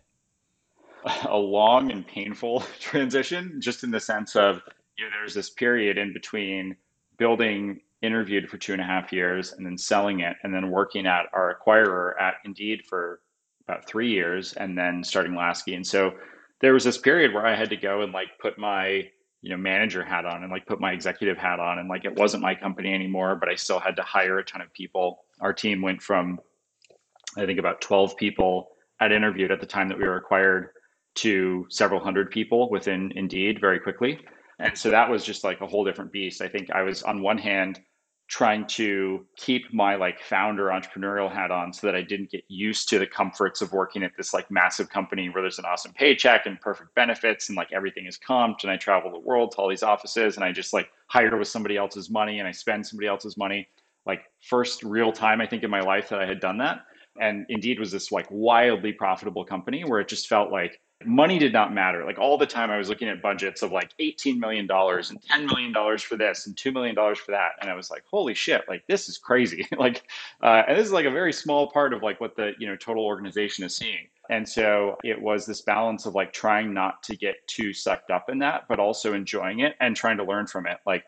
[1.29, 4.61] A long and painful transition, just in the sense of
[4.97, 6.75] you know, there's this period in between
[7.17, 11.07] building interviewed for two and a half years and then selling it and then working
[11.07, 13.21] at our acquirer at Indeed for
[13.67, 15.75] about three years and then starting Laskie.
[15.75, 16.13] And so
[16.61, 19.09] there was this period where I had to go and like put my
[19.45, 22.15] you know manager hat on and like put my executive hat on and like it
[22.15, 25.53] wasn't my company anymore but i still had to hire a ton of people our
[25.53, 26.39] team went from
[27.37, 28.69] i think about 12 people
[28.99, 30.69] at interviewed at the time that we were acquired
[31.13, 34.19] to several hundred people within indeed very quickly
[34.59, 36.41] and so that was just like a whole different beast.
[36.41, 37.81] I think I was on one hand
[38.27, 42.89] trying to keep my like founder entrepreneurial hat on so that I didn't get used
[42.89, 46.47] to the comforts of working at this like massive company where there's an awesome paycheck
[46.47, 49.69] and perfect benefits and like everything is comped and I travel the world to all
[49.69, 53.07] these offices and I just like hire with somebody else's money and I spend somebody
[53.07, 53.67] else's money.
[54.07, 56.79] Like first real time I think in my life that I had done that.
[57.21, 61.51] And indeed was this like wildly profitable company where it just felt like money did
[61.51, 62.05] not matter.
[62.05, 65.45] Like all the time, I was looking at budgets of like $18 million and $10
[65.45, 67.51] million for this and $2 million for that.
[67.61, 69.67] And I was like, holy shit, like this is crazy.
[69.77, 70.03] like,
[70.41, 72.75] uh, and this is like a very small part of like what the, you know,
[72.75, 74.07] total organization is seeing.
[74.29, 78.29] And so it was this balance of like trying not to get too sucked up
[78.29, 80.77] in that, but also enjoying it and trying to learn from it.
[80.85, 81.03] Like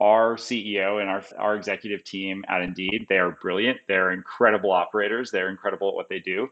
[0.00, 3.78] our CEO and our, our executive team at Indeed, they are brilliant.
[3.88, 5.30] They're incredible operators.
[5.30, 6.48] They're incredible at what they do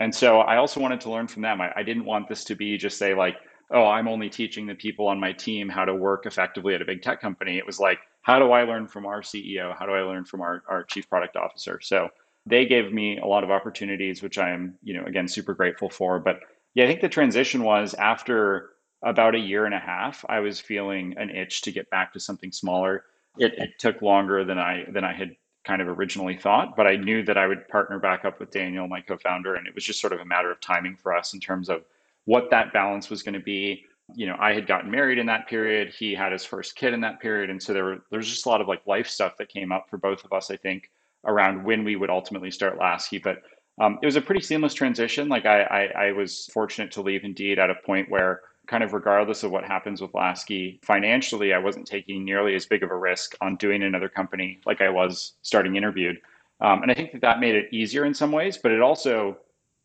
[0.00, 1.60] and so I also wanted to learn from them.
[1.60, 3.36] I, I didn't want this to be just say like,
[3.70, 6.84] oh, I'm only teaching the people on my team how to work effectively at a
[6.84, 7.58] big tech company.
[7.58, 9.76] It was like, how do I learn from our CEO?
[9.76, 11.80] How do I learn from our, our chief product officer?
[11.82, 12.08] So
[12.46, 15.88] they gave me a lot of opportunities, which I am, you know, again, super grateful
[15.88, 16.18] for.
[16.18, 16.40] But
[16.74, 18.70] yeah, I think the transition was after
[19.02, 22.20] about a year and a half, I was feeling an itch to get back to
[22.20, 23.04] something smaller.
[23.38, 26.96] It, it took longer than I than I had kind of originally thought, but I
[26.96, 30.00] knew that I would partner back up with Daniel, my co-founder, and it was just
[30.00, 31.84] sort of a matter of timing for us in terms of
[32.26, 33.84] what that balance was going to be.
[34.14, 35.88] You know, I had gotten married in that period.
[35.88, 38.48] He had his first kid in that period, and so there were there's just a
[38.48, 40.50] lot of like life stuff that came up for both of us.
[40.50, 40.90] I think
[41.24, 43.42] around when we would ultimately start Laskie, but
[43.80, 45.28] um, it was a pretty seamless transition.
[45.28, 48.92] Like I, I, I was fortunate to leave Indeed at a point where kind of
[48.92, 52.96] regardless of what happens with Laskie, financially, I wasn't taking nearly as big of a
[52.96, 56.18] risk on doing another company like I was starting interviewed.
[56.60, 59.38] Um, and I think that that made it easier in some ways, but it also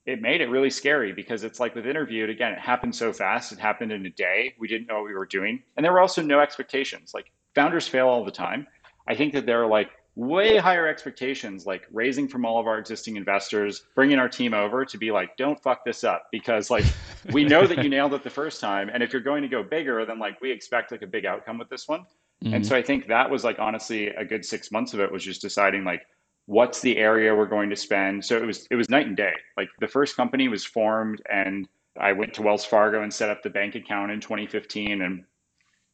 [0.05, 3.51] it made it really scary because it's like with interviewed again, it happened so fast.
[3.51, 4.55] It happened in a day.
[4.57, 7.11] We didn't know what we were doing, and there were also no expectations.
[7.13, 8.67] Like founders fail all the time.
[9.07, 12.78] I think that there are like way higher expectations, like raising from all of our
[12.78, 16.86] existing investors, bringing our team over to be like, don't fuck this up because like
[17.32, 19.64] we know that you nailed it the first time, and if you're going to go
[19.64, 22.05] bigger, then like we expect like a big outcome with this one.
[22.43, 22.55] Mm-hmm.
[22.55, 25.24] And so I think that was like honestly a good six months of it was
[25.24, 26.05] just deciding like
[26.45, 28.24] what's the area we're going to spend.
[28.24, 29.34] So it was it was night and day.
[29.57, 31.68] Like the first company was formed and
[31.99, 35.24] I went to Wells Fargo and set up the bank account in 2015 and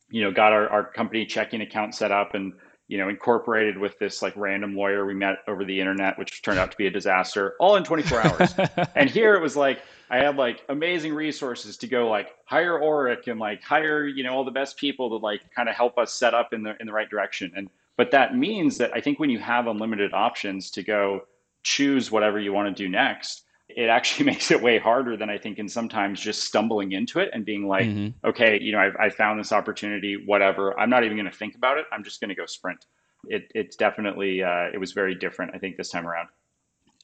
[0.09, 2.53] you know got our, our company checking account set up and
[2.88, 6.59] you know, incorporated with this like random lawyer we met over the internet, which turned
[6.59, 8.53] out to be a disaster, all in 24 hours.
[8.95, 13.27] and here it was like I had like amazing resources to go like hire Orrick
[13.27, 16.13] and like hire, you know, all the best people to like kind of help us
[16.13, 17.51] set up in the in the right direction.
[17.55, 21.21] And but that means that I think when you have unlimited options to go
[21.63, 25.38] choose whatever you want to do next, it actually makes it way harder than I
[25.38, 28.28] think and sometimes just stumbling into it and being like, mm-hmm.
[28.28, 30.78] okay, you know, I've, I found this opportunity, whatever.
[30.80, 31.86] I'm not even going to think about it.
[31.91, 32.86] I'm just going to go sprint.
[33.28, 36.30] It, it's definitely, uh, it was very different, I think, this time around.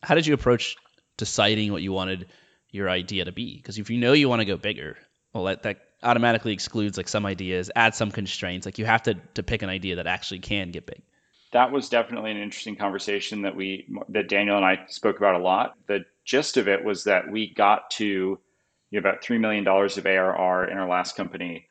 [0.04, 0.76] How did you approach
[1.18, 2.28] deciding what you wanted
[2.70, 3.58] your idea to be?
[3.58, 4.98] Because if you know you want to go bigger,
[5.34, 8.66] well, that, that automatically excludes like some ideas, add some constraints.
[8.66, 11.02] Like you have to, to pick an idea that actually can get big
[11.52, 15.44] that was definitely an interesting conversation that we that Daniel and I spoke about a
[15.44, 15.76] lot.
[15.88, 18.40] The gist of it was that we got to you
[18.94, 21.68] know, about $3 million of ARR in our last company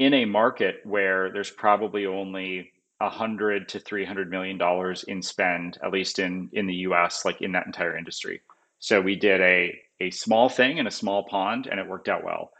[0.00, 5.92] in a market where there's probably only 100 to 300 million dollars in spend at
[5.92, 8.40] least in in the US like in that entire industry.
[8.80, 12.24] So we did a a small thing in a small pond and it worked out
[12.24, 12.50] well.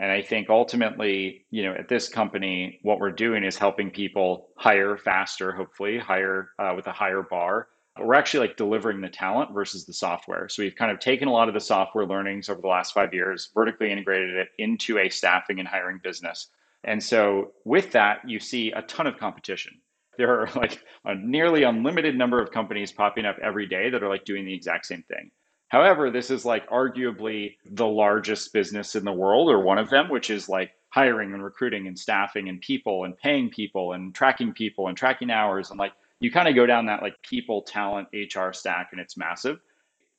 [0.00, 4.48] And I think ultimately, you know, at this company, what we're doing is helping people
[4.56, 7.68] hire faster, hopefully hire uh, with a higher bar,
[7.98, 10.48] we're actually like delivering the talent versus the software.
[10.48, 13.14] So we've kind of taken a lot of the software learnings over the last five
[13.14, 16.48] years, vertically integrated it into a staffing and hiring business.
[16.84, 19.80] And so with that, you see a ton of competition.
[20.18, 24.08] There are like a nearly unlimited number of companies popping up every day that are
[24.08, 25.30] like doing the exact same thing.
[25.68, 30.08] However, this is like arguably the largest business in the world or one of them,
[30.08, 34.52] which is like hiring and recruiting and staffing and people and paying people and tracking
[34.52, 38.08] people and tracking hours and like you kind of go down that like people, talent,
[38.12, 39.58] HR stack, and it's massive.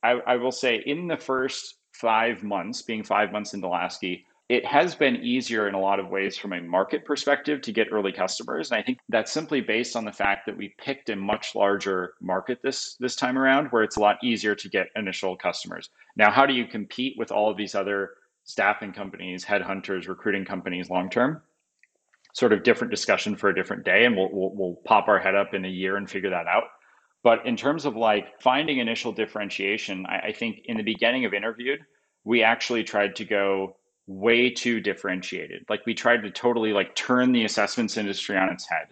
[0.02, 4.64] I, I will say in the first five months, being five months into Laskie, it
[4.64, 8.12] has been easier in a lot of ways from a market perspective to get early
[8.12, 8.70] customers.
[8.70, 12.14] And I think that's simply based on the fact that we picked a much larger
[12.20, 15.90] market this this time around where it's a lot easier to get initial customers.
[16.16, 18.12] Now, how do you compete with all of these other
[18.44, 21.42] staffing companies, headhunters, recruiting companies long term?
[22.38, 25.34] Sort of different discussion for a different day, and we'll, we'll, we'll pop our head
[25.34, 26.64] up in a year and figure that out.
[27.24, 31.34] But in terms of like finding initial differentiation, I, I think in the beginning of
[31.34, 31.80] interviewed,
[32.22, 33.76] we actually tried to go
[34.06, 35.64] way too differentiated.
[35.68, 38.86] Like we tried to totally like turn the assessments industry on its head.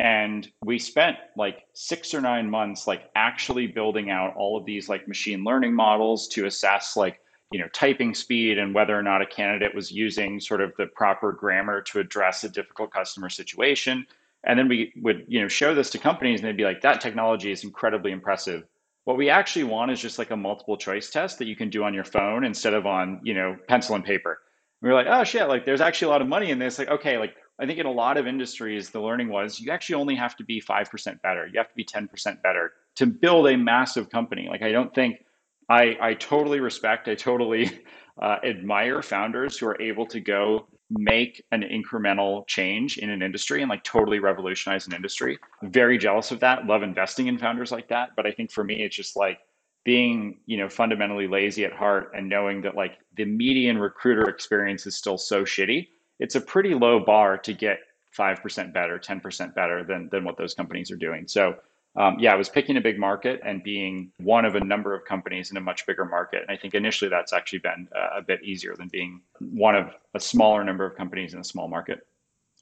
[0.00, 4.88] And we spent like six or nine months, like actually building out all of these
[4.88, 7.20] like machine learning models to assess like,
[7.50, 10.86] you know, typing speed and whether or not a candidate was using sort of the
[10.86, 14.06] proper grammar to address a difficult customer situation.
[14.44, 17.00] And then we would, you know, show this to companies and they'd be like, that
[17.00, 18.64] technology is incredibly impressive.
[19.04, 21.82] What we actually want is just like a multiple choice test that you can do
[21.82, 24.38] on your phone instead of on, you know, pencil and paper.
[24.80, 26.78] And we were like, oh shit, like there's actually a lot of money in this.
[26.78, 29.96] Like, okay, like I think in a lot of industries, the learning was you actually
[29.96, 31.46] only have to be 5% better.
[31.46, 34.46] You have to be 10% better to build a massive company.
[34.48, 35.24] Like, I don't think
[35.70, 37.82] I, I totally respect, I totally
[38.22, 43.62] uh, admire founders who are able to go make an incremental change in an industry
[43.62, 45.38] and like totally revolutionize an industry.
[45.62, 46.66] very jealous of that.
[46.66, 48.10] Love investing in founders like that.
[48.16, 49.38] But I think for me, it's just like
[49.84, 54.84] being, you know, fundamentally lazy at heart and knowing that like the median recruiter experience
[54.86, 55.86] is still so shitty
[56.20, 57.80] it's a pretty low bar to get
[58.16, 61.26] 5% better, 10% better than, than what those companies are doing.
[61.26, 61.56] So,
[61.96, 65.04] um, yeah, I was picking a big market and being one of a number of
[65.04, 66.42] companies in a much bigger market.
[66.42, 69.90] And I think initially that's actually been uh, a bit easier than being one of
[70.14, 72.06] a smaller number of companies in a small market.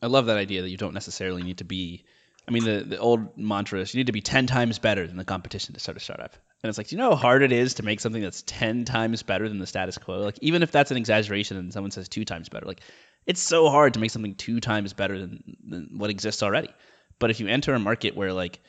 [0.01, 2.05] I love that idea that you don't necessarily need to be.
[2.47, 5.19] I mean, the, the old mantra is you need to be 10 times better than
[5.19, 6.35] the competition to start a startup.
[6.63, 8.87] And it's like, do you know how hard it is to make something that's 10
[8.87, 10.21] times better than the status quo?
[10.21, 12.81] Like, even if that's an exaggeration and someone says two times better, like,
[13.27, 16.71] it's so hard to make something two times better than, than what exists already.
[17.19, 18.61] But if you enter a market where like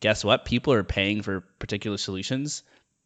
[0.00, 0.44] guess what?
[0.44, 2.62] People are paying for particular solutions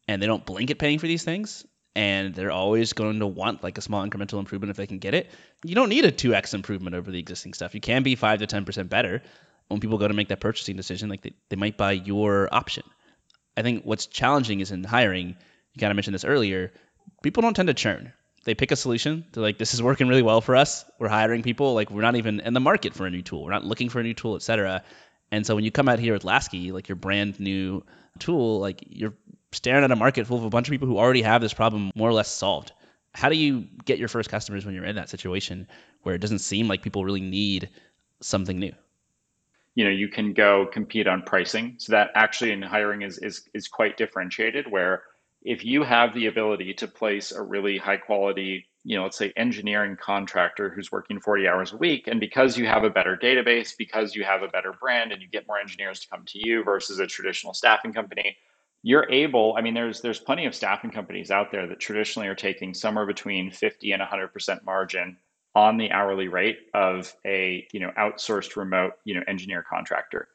[0.07, 1.65] and they don't blink at paying for these things
[1.95, 5.13] and they're always going to want like a small incremental improvement if they can get
[5.13, 5.29] it.
[5.63, 7.75] You don't need a 2x improvement over the existing stuff.
[7.75, 9.21] You can be 5 to 10% better.
[9.67, 12.83] When people go to make that purchasing decision, like they, they might buy your option.
[13.55, 16.73] I think what's challenging is in hiring, you kind of mentioned this earlier,
[17.21, 18.13] people don't tend to churn
[18.43, 19.25] they pick a solution.
[19.31, 20.85] They're like, this is working really well for us.
[20.99, 21.73] We're hiring people.
[21.73, 23.43] Like we're not even in the market for a new tool.
[23.43, 24.83] We're not looking for a new tool, etc.
[25.33, 27.83] And so when you come out here with Laskie, like your brand new
[28.19, 29.15] tool, like you're
[29.51, 31.91] staring at a market full of a bunch of people who already have this problem
[31.95, 32.71] more or less solved.
[33.15, 35.67] How do you get your first customers when you're in that situation
[36.03, 37.69] where it doesn't seem like people really need
[38.21, 38.73] something new?
[39.73, 41.77] You know, you can go compete on pricing.
[41.79, 45.01] So that actually in hiring is is is quite differentiated where
[45.41, 49.31] if you have the ability to place a really high quality, you know, let's say
[49.35, 53.75] engineering contractor who's working 40 hours a week, and because you have a better database,
[53.77, 56.63] because you have a better brand and you get more engineers to come to you
[56.63, 58.37] versus a traditional staffing company,
[58.81, 62.35] you're able, I mean, there's there's plenty of staffing companies out there that traditionally are
[62.35, 65.17] taking somewhere between 50 and 100% margin
[65.55, 70.27] on the hourly rate of a, you know, outsourced remote, you know, engineer contractor.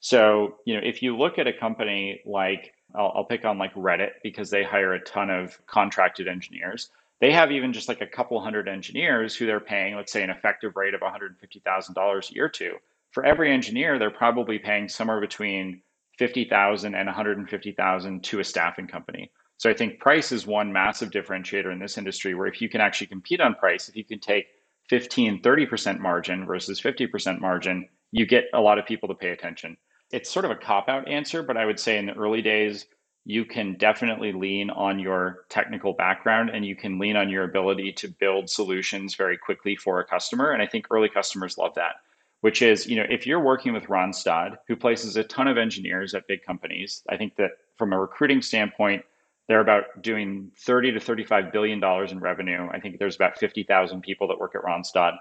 [0.00, 3.74] So, you know, if you look at a company like I'll, I'll pick on like
[3.74, 6.90] Reddit because they hire a ton of contracted engineers.
[7.20, 10.30] They have even just like a couple hundred engineers who they're paying, let's say, an
[10.30, 12.76] effective rate of $150,000 a year to.
[13.12, 15.80] For every engineer, they're probably paying somewhere between
[16.18, 19.30] 50,000 and 150,000 to a staffing company.
[19.56, 22.80] So I think price is one massive differentiator in this industry where if you can
[22.80, 24.46] actually compete on price, if you can take
[24.90, 29.76] 15, 30% margin versus 50% margin, you get a lot of people to pay attention
[30.14, 32.86] it's sort of a cop out answer, but I would say in the early days,
[33.24, 37.92] you can definitely lean on your technical background and you can lean on your ability
[37.92, 40.50] to build solutions very quickly for a customer.
[40.50, 41.96] And I think early customers love that,
[42.42, 46.14] which is, you know, if you're working with Randstad, who places a ton of engineers
[46.14, 49.04] at big companies, I think that from a recruiting standpoint,
[49.48, 52.68] they're about doing 30 to 35 billion dollars in revenue.
[52.70, 55.16] I think there's about 50,000 people that work at Randstad.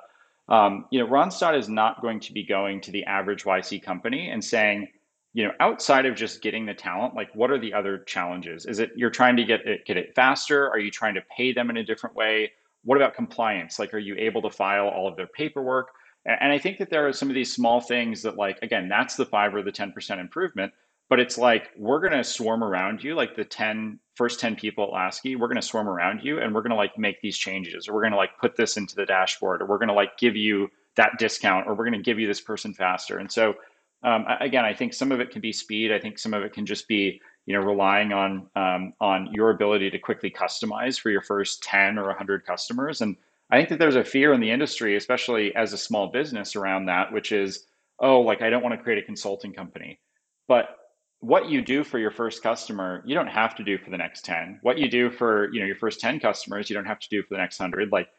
[0.49, 4.29] Um, you know, Randstad is not going to be going to the average YC company
[4.29, 4.89] and saying,
[5.33, 8.65] you know, outside of just getting the talent, like what are the other challenges?
[8.65, 10.69] Is it you're trying to get it get it faster?
[10.69, 12.51] Are you trying to pay them in a different way?
[12.83, 13.79] What about compliance?
[13.79, 15.89] Like, are you able to file all of their paperwork?
[16.25, 19.15] And, I think that there are some of these small things that, like, again, that's
[19.15, 20.71] the five or the ten percent improvement.
[21.09, 24.91] But it's like we're gonna swarm around you, like the 10 first 10 people at
[24.91, 27.87] Laskie, we're going to swarm around you and we're going to like make these changes
[27.87, 30.17] or we're going to like put this into the dashboard or we're going to like
[30.17, 33.17] give you that discount or we're going to give you this person faster.
[33.17, 33.55] And so
[34.03, 35.91] um, again, I think some of it can be speed.
[35.91, 39.49] I think some of it can just be you know relying on um, on your
[39.49, 43.01] ability to quickly customize for your first 10 or 100 customers.
[43.01, 43.15] And
[43.49, 46.85] I think that there's a fear in the industry, especially as a small business around
[46.85, 47.65] that, which is,
[47.99, 49.99] oh, like I don't want to create a consulting company.
[50.47, 50.77] But
[51.19, 54.25] what you do for your first customer, you don't have to do for the next
[54.25, 54.59] 10.
[54.61, 57.23] What you do for, you know, your first 10 customers, you don't have to do
[57.23, 57.91] for the next 100.
[57.91, 58.09] Like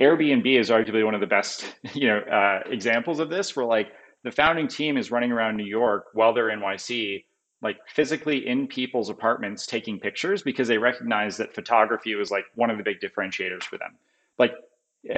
[0.00, 1.64] Airbnb is arguably one of the best,
[1.94, 3.92] you know, uh, examples of this where like
[4.24, 7.24] the founding team is running around New York while they're in YC,
[7.62, 12.70] like physically in people's apartments taking pictures because they recognize that photography was like one
[12.70, 13.96] of the big differentiators for them.
[14.38, 14.54] Like,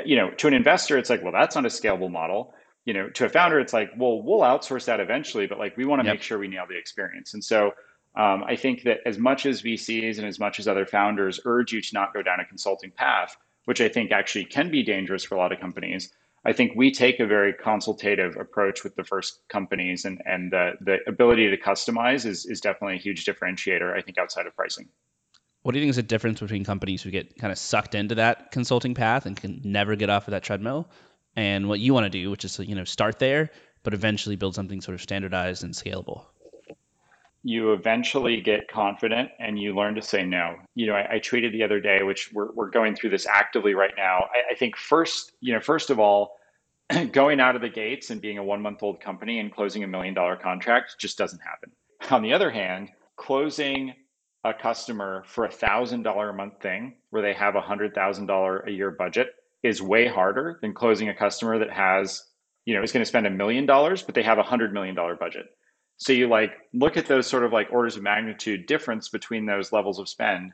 [0.04, 2.52] you know, to an investor, it's like, well, that's not a scalable model
[2.86, 5.84] you know, to a founder, it's like, well, we'll outsource that eventually, but like we
[5.84, 6.14] want to yep.
[6.14, 7.34] make sure we nail the experience.
[7.34, 7.72] And so
[8.14, 11.72] um, I think that as much as VCs and as much as other founders urge
[11.72, 15.24] you to not go down a consulting path, which I think actually can be dangerous
[15.24, 16.12] for a lot of companies,
[16.46, 20.74] I think we take a very consultative approach with the first companies, and and the
[20.80, 23.92] the ability to customize is is definitely a huge differentiator.
[23.92, 24.88] I think outside of pricing.
[25.62, 28.14] What do you think is the difference between companies who get kind of sucked into
[28.14, 30.88] that consulting path and can never get off of that treadmill,
[31.34, 33.50] and what you want to do, which is to, you know start there,
[33.82, 36.26] but eventually build something sort of standardized and scalable?
[37.46, 40.56] You eventually get confident and you learn to say no.
[40.74, 43.72] You know, I, I tweeted the other day, which we're, we're going through this actively
[43.72, 44.18] right now.
[44.34, 46.32] I, I think first, you know, first of all,
[47.12, 49.86] going out of the gates and being a one month old company and closing a
[49.86, 51.70] million dollar contract just doesn't happen.
[52.10, 53.94] On the other hand, closing
[54.42, 58.26] a customer for a thousand dollar a month thing where they have a hundred thousand
[58.26, 59.28] dollar a year budget
[59.62, 62.24] is way harder than closing a customer that has,
[62.64, 64.96] you know, is going to spend a million dollars, but they have a hundred million
[64.96, 65.46] dollar budget.
[65.98, 69.72] So you like look at those sort of like orders of magnitude difference between those
[69.72, 70.52] levels of spend.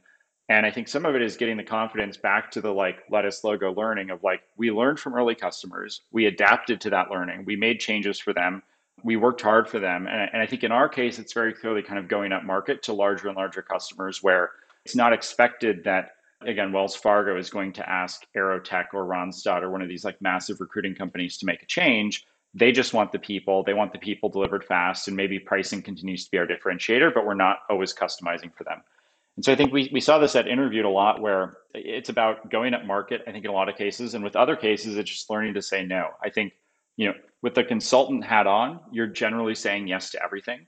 [0.48, 3.42] And I think some of it is getting the confidence back to the like lettuce
[3.42, 7.56] logo learning of like we learned from early customers, we adapted to that learning, we
[7.56, 8.62] made changes for them,
[9.04, 10.06] we worked hard for them.
[10.06, 12.82] And, and I think in our case, it's very clearly kind of going up market
[12.84, 14.50] to larger and larger customers where
[14.84, 16.10] it's not expected that
[16.46, 20.20] again, Wells Fargo is going to ask Aerotek or Randstad or one of these like
[20.20, 23.98] massive recruiting companies to make a change they just want the people they want the
[23.98, 27.94] people delivered fast and maybe pricing continues to be our differentiator but we're not always
[27.94, 28.82] customizing for them.
[29.36, 32.50] And so i think we, we saw this at interviewed a lot where it's about
[32.50, 35.10] going up market i think in a lot of cases and with other cases it's
[35.10, 36.08] just learning to say no.
[36.22, 36.52] I think
[36.96, 40.66] you know with the consultant hat on you're generally saying yes to everything.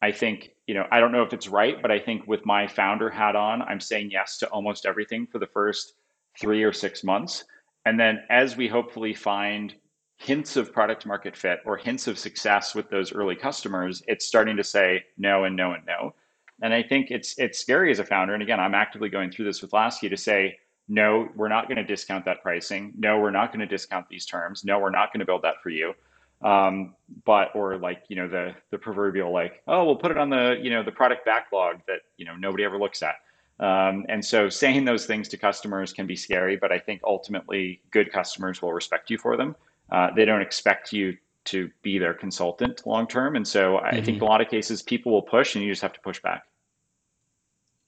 [0.00, 2.66] I think you know i don't know if it's right but i think with my
[2.66, 5.94] founder hat on i'm saying yes to almost everything for the first
[6.38, 7.44] three or six months.
[7.84, 9.74] And then as we hopefully find
[10.18, 14.56] hints of product market fit or hints of success with those early customers, it's starting
[14.56, 16.14] to say no and no and no.
[16.60, 18.34] And I think it's it's scary as a founder.
[18.34, 20.58] And again, I'm actively going through this with Laskie to say,
[20.88, 22.92] no, we're not going to discount that pricing.
[22.98, 24.64] No, we're not going to discount these terms.
[24.64, 25.94] No, we're not going to build that for you.
[26.42, 26.94] Um,
[27.24, 30.56] but or like you know the the proverbial like oh we'll put it on the
[30.60, 33.16] you know the product backlog that you know nobody ever looks at.
[33.60, 37.80] Um, and so saying those things to customers can be scary, but I think ultimately
[37.90, 39.56] good customers will respect you for them
[39.90, 43.34] uh, they don't expect you to be their consultant long term.
[43.34, 44.04] And so I mm-hmm.
[44.04, 46.42] think a lot of cases people will push and you just have to push back.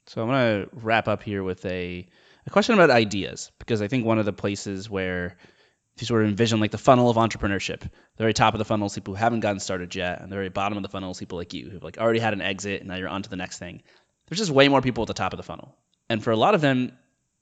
[0.06, 2.08] So I'm going to wrap up here with a,
[2.46, 5.36] a question about ideas, because I think one of the places where
[5.94, 8.64] if you sort of envision like the funnel of entrepreneurship, the very top of the
[8.64, 11.10] funnel is people who haven't gotten started yet, and the very bottom of the funnel
[11.10, 13.30] is people like you who've like already had an exit and now you're on to
[13.30, 13.82] the next thing.
[14.26, 15.76] There's just way more people at the top of the funnel.
[16.08, 16.92] And for a lot of them,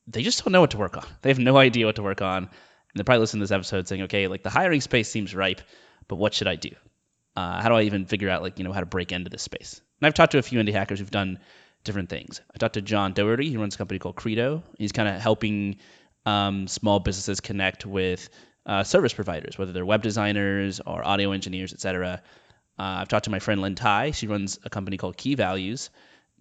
[0.06, 1.06] they just don't know what to work on.
[1.22, 2.50] They have no idea what to work on
[2.98, 5.60] they're probably listening to this episode saying, okay, like the hiring space seems ripe,
[6.06, 6.70] but what should I do?
[7.36, 9.42] Uh, how do I even figure out like you know how to break into this
[9.42, 9.80] space?
[10.00, 11.38] And I've talked to a few indie hackers who've done
[11.84, 12.40] different things.
[12.54, 13.48] I talked to John Doherty.
[13.48, 14.62] He runs a company called Credo.
[14.76, 15.76] He's kind of helping
[16.26, 18.28] um, small businesses connect with
[18.66, 22.22] uh, service providers, whether they're web designers or audio engineers, etc.
[22.78, 24.10] Uh, I've talked to my friend Lynne Tye.
[24.10, 25.90] She runs a company called Key Values.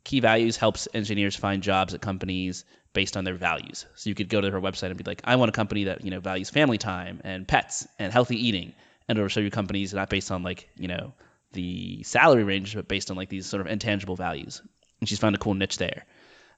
[0.03, 2.66] Key Values helps engineers find jobs at companies
[2.98, 3.86] based on their values.
[3.93, 6.04] So you could go to her website and be like, I want a company that
[6.04, 8.74] you know values family time and pets and healthy eating,
[9.08, 11.14] and it'll show you companies not based on like you know
[11.52, 14.64] the salary range, but based on like these sort of intangible values.
[15.00, 16.08] And she's found a cool niche there.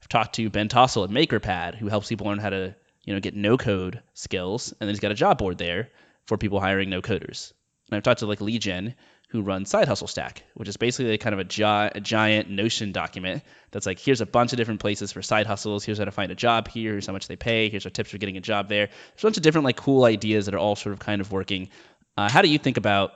[0.02, 2.74] I've talked to Ben Tossell at MakerPad, who helps people learn how to
[3.04, 5.90] you know get no code skills, and then he's got a job board there
[6.26, 7.52] for people hiring no coders.
[7.92, 8.96] And I've talked to like Lee Jen,
[9.30, 12.92] who runs Side Hustle Stack, which is basically kind of a, gi- a, giant Notion
[12.92, 15.86] document that's like, here's a bunch of different places for side hustles.
[15.86, 16.94] Here's how to find a job here.
[16.94, 17.70] Here's how much they pay.
[17.70, 18.88] Here's our tips for getting a job there.
[18.88, 21.32] There's a bunch of different like cool ideas that are all sort of kind of
[21.32, 21.70] working.
[22.18, 23.12] Uh, how do you think about,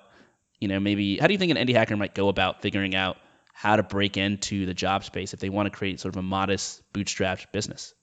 [0.60, 3.18] you know, maybe how do you think an indie hacker might go about figuring out
[3.52, 6.24] how to break into the job space if they want to create sort of a
[6.24, 7.96] modest bootstrapped business?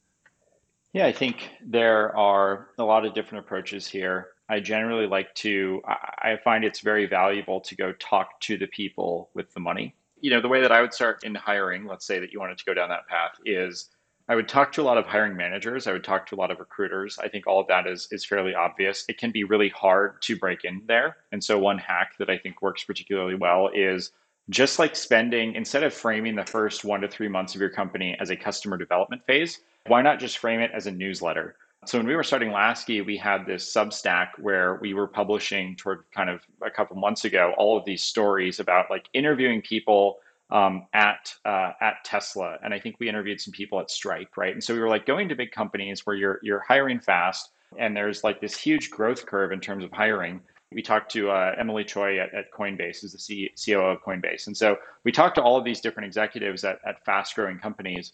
[0.93, 4.31] Yeah, I think there are a lot of different approaches here.
[4.51, 9.31] I generally like to, I find it's very valuable to go talk to the people
[9.33, 9.95] with the money.
[10.21, 12.59] You know, the way that I would start in hiring, let's say that you wanted
[12.59, 13.91] to go down that path, is
[14.29, 15.87] I would talk to a lot of hiring managers.
[15.87, 17.17] I would talk to a lot of recruiters.
[17.19, 19.05] I think all of that is, is fairly obvious.
[19.09, 21.19] It can be really hard to break in there.
[21.31, 24.11] And so, one hack that I think works particularly well is
[24.51, 28.17] just like spending, instead of framing the first one to three months of your company
[28.21, 31.57] as a customer development phase, why not just frame it as a newsletter?
[31.87, 36.05] So when we were starting Laskie, we had this Substack where we were publishing toward
[36.15, 40.19] kind of a couple months ago all of these stories about like interviewing people
[40.51, 44.53] um, at uh, at Tesla, and I think we interviewed some people at Stripe, right?
[44.53, 47.97] And so we were like going to big companies where you're you're hiring fast, and
[47.97, 50.41] there's like this huge growth curve in terms of hiring.
[50.73, 54.47] we talked to uh, Emilie Choi at, at Coinbase, who's the C- COO of Coinbase.
[54.47, 58.13] And so we talked to all of these different executives at, at fast growing companies.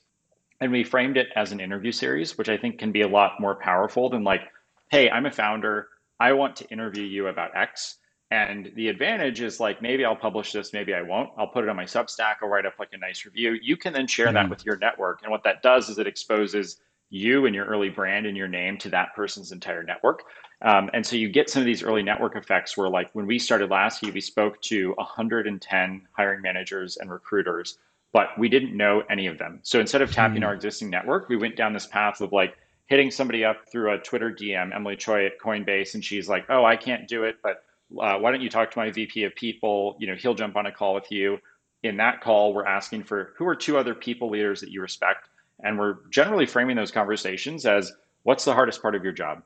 [0.60, 3.40] And we framed it as an interview series, which I think can be a lot
[3.40, 4.42] more powerful than like,
[4.90, 5.88] hey, I'm a founder.
[6.18, 7.98] I want to interview you about X.
[8.30, 11.30] And the advantage is like, maybe I'll publish this, maybe I won't.
[11.38, 13.56] I'll put it on my Substack, I'll write up like a nice review.
[13.62, 14.34] You can then share mm-hmm.
[14.34, 15.22] that with your network.
[15.22, 16.80] And what that does is it exposes
[17.10, 20.24] you and your early brand and your name to that person's entire network.
[20.62, 23.38] Um, and so you get some of these early network effects where, like, when we
[23.38, 27.78] started last year, we spoke to 110 hiring managers and recruiters,
[28.16, 29.60] but we didn't know any of them.
[29.62, 30.46] So instead of tapping mm.
[30.46, 32.56] our existing network, we went down this path of like
[32.86, 36.64] hitting somebody up through a Twitter DM, Emily Choi at Coinbase, and she's like, "Oh,
[36.64, 37.62] I can't do it, but
[38.00, 39.98] uh, why don't you talk to my VP of people?
[40.00, 41.36] You know, he'll jump on a call with you."
[41.82, 45.28] In that call, we're asking for who are two other people leaders that you respect
[45.62, 47.92] and we're generally framing those conversations as
[48.22, 49.42] what's the hardest part of your job?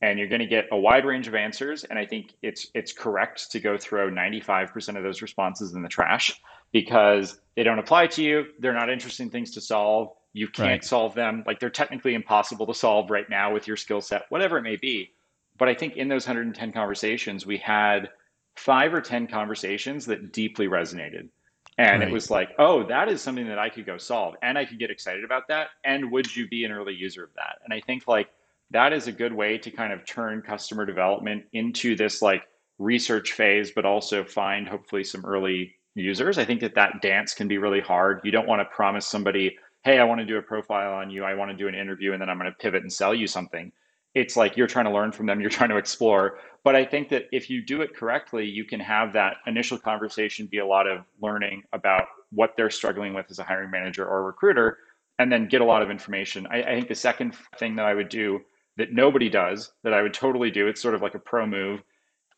[0.00, 1.84] And you're going to get a wide range of answers.
[1.84, 5.88] And I think it's it's correct to go throw 95% of those responses in the
[5.88, 6.40] trash
[6.72, 8.46] because they don't apply to you.
[8.60, 10.12] They're not interesting things to solve.
[10.32, 10.84] You can't right.
[10.84, 11.42] solve them.
[11.44, 14.76] Like they're technically impossible to solve right now with your skill set, whatever it may
[14.76, 15.10] be.
[15.58, 18.10] But I think in those 110 conversations, we had
[18.54, 21.30] five or 10 conversations that deeply resonated.
[21.78, 22.08] And right.
[22.08, 24.78] it was like, oh, that is something that I could go solve and I could
[24.78, 25.70] get excited about that.
[25.82, 27.56] And would you be an early user of that?
[27.64, 28.28] And I think like
[28.70, 32.46] that is a good way to kind of turn customer development into this like
[32.78, 36.38] research phase, but also find hopefully some early users.
[36.38, 38.20] I think that that dance can be really hard.
[38.24, 41.24] You don't want to promise somebody, hey, I want to do a profile on you,
[41.24, 43.26] I want to do an interview, and then I'm going to pivot and sell you
[43.26, 43.72] something.
[44.14, 46.38] It's like you're trying to learn from them, you're trying to explore.
[46.64, 50.46] But I think that if you do it correctly, you can have that initial conversation
[50.46, 54.24] be a lot of learning about what they're struggling with as a hiring manager or
[54.24, 54.78] recruiter,
[55.18, 56.46] and then get a lot of information.
[56.50, 58.40] I, I think the second thing that I would do
[58.76, 61.82] that nobody does, that I would totally do, it's sort of like a pro move,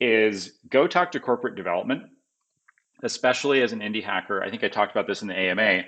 [0.01, 2.05] is go talk to corporate development,
[3.03, 4.43] especially as an indie hacker.
[4.43, 5.85] I think I talked about this in the AMA.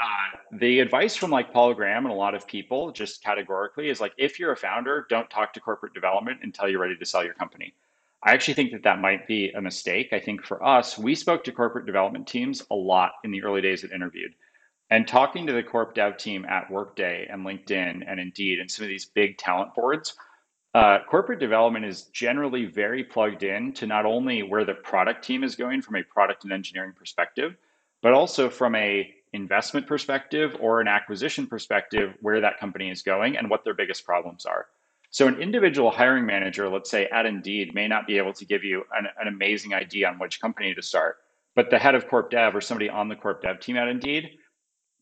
[0.00, 4.00] Uh, the advice from like Paul Graham and a lot of people, just categorically, is
[4.00, 7.24] like if you're a founder, don't talk to corporate development until you're ready to sell
[7.24, 7.74] your company.
[8.22, 10.12] I actually think that that might be a mistake.
[10.12, 13.62] I think for us, we spoke to corporate development teams a lot in the early
[13.62, 14.34] days that interviewed.
[14.90, 18.84] And talking to the corp dev team at Workday and LinkedIn and Indeed and some
[18.84, 20.16] of these big talent boards,
[20.74, 25.42] uh, corporate development is generally very plugged in to not only where the product team
[25.42, 27.56] is going from a product and engineering perspective,
[28.02, 33.36] but also from a investment perspective or an acquisition perspective where that company is going
[33.36, 34.66] and what their biggest problems are.
[35.12, 38.62] So, an individual hiring manager, let's say at Indeed, may not be able to give
[38.62, 41.18] you an, an amazing idea on which company to start,
[41.56, 44.38] but the head of corp dev or somebody on the corp dev team at Indeed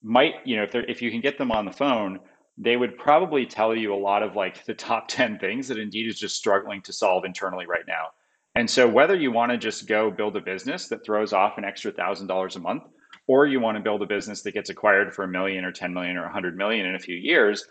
[0.03, 2.21] might, you know, if, if you can get them on the phone,
[2.61, 6.09] they would probably tell you a lot of like the top 10 things that Indeed
[6.09, 8.09] is just struggling to solve internally right now.
[8.55, 11.65] And so, whether you want to just go build a business that throws off an
[11.65, 12.85] extra thousand dollars a month,
[13.29, 15.93] or you want to build a business that gets acquired for a million or 10
[15.95, 17.65] million or 100 million in a few years,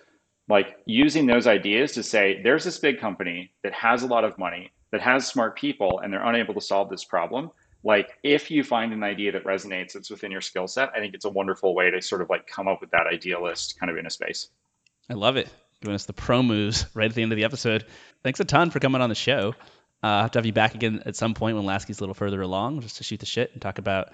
[0.48, 4.38] like using those ideas to say, there's this big company that has a lot of
[4.38, 7.50] money, that has smart people, and they're unable to solve this problem.
[7.84, 11.14] Like, if you find an idea that resonates, that's within your skill set, I think
[11.14, 13.98] it's a wonderful way to sort of like come up with that idealist kind of
[13.98, 14.50] in a space.
[15.10, 15.50] I love it.
[15.82, 17.86] Giving us the pro moves right at the end of the episode.
[18.24, 19.54] Thanks a ton for coming on the show.
[20.04, 22.14] Uh, I'll have to have you back again at some point when Laskie's a little
[22.14, 24.10] further along, just to shoot the shit and talk about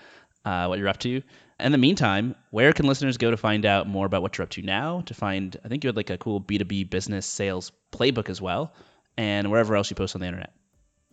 [0.45, 1.21] uh, what you're up to.
[1.59, 4.49] In the meantime, where can listeners go to find out more about what you're up
[4.51, 5.01] to now?
[5.01, 8.73] To find, I think you had like a cool B2B business sales playbook as well,
[9.17, 10.53] and wherever else you post on the internet.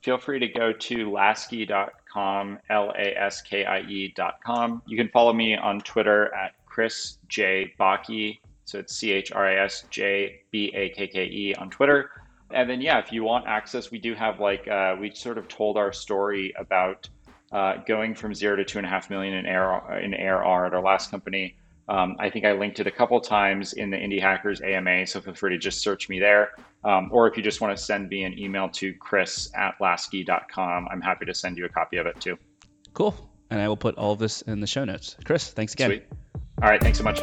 [0.02, 4.82] Feel free to go to laskie.com, L A S K I E.com.
[4.86, 7.74] You can follow me on Twitter at Chris J.
[7.78, 8.38] Bakke.
[8.70, 12.10] So it's C H R I S J B A K K E on Twitter.
[12.52, 15.48] And then, yeah, if you want access, we do have like, uh, we sort of
[15.48, 17.08] told our story about
[17.52, 20.74] uh, going from zero to two and a half million in ARR, in ARR at
[20.74, 21.56] our last company.
[21.88, 25.20] Um, I think I linked it a couple times in the Indie Hackers AMA, so
[25.20, 26.52] feel free to just search me there.
[26.84, 30.88] Um, or if you just want to send me an email to chris at laskie.com,
[30.88, 32.38] I'm happy to send you a copy of it too.
[32.94, 33.16] Cool.
[33.50, 35.16] And I will put all of this in the show notes.
[35.24, 35.90] Chris, thanks again.
[35.90, 36.04] Sweet.
[36.62, 36.80] All right.
[36.80, 37.20] Thanks so much.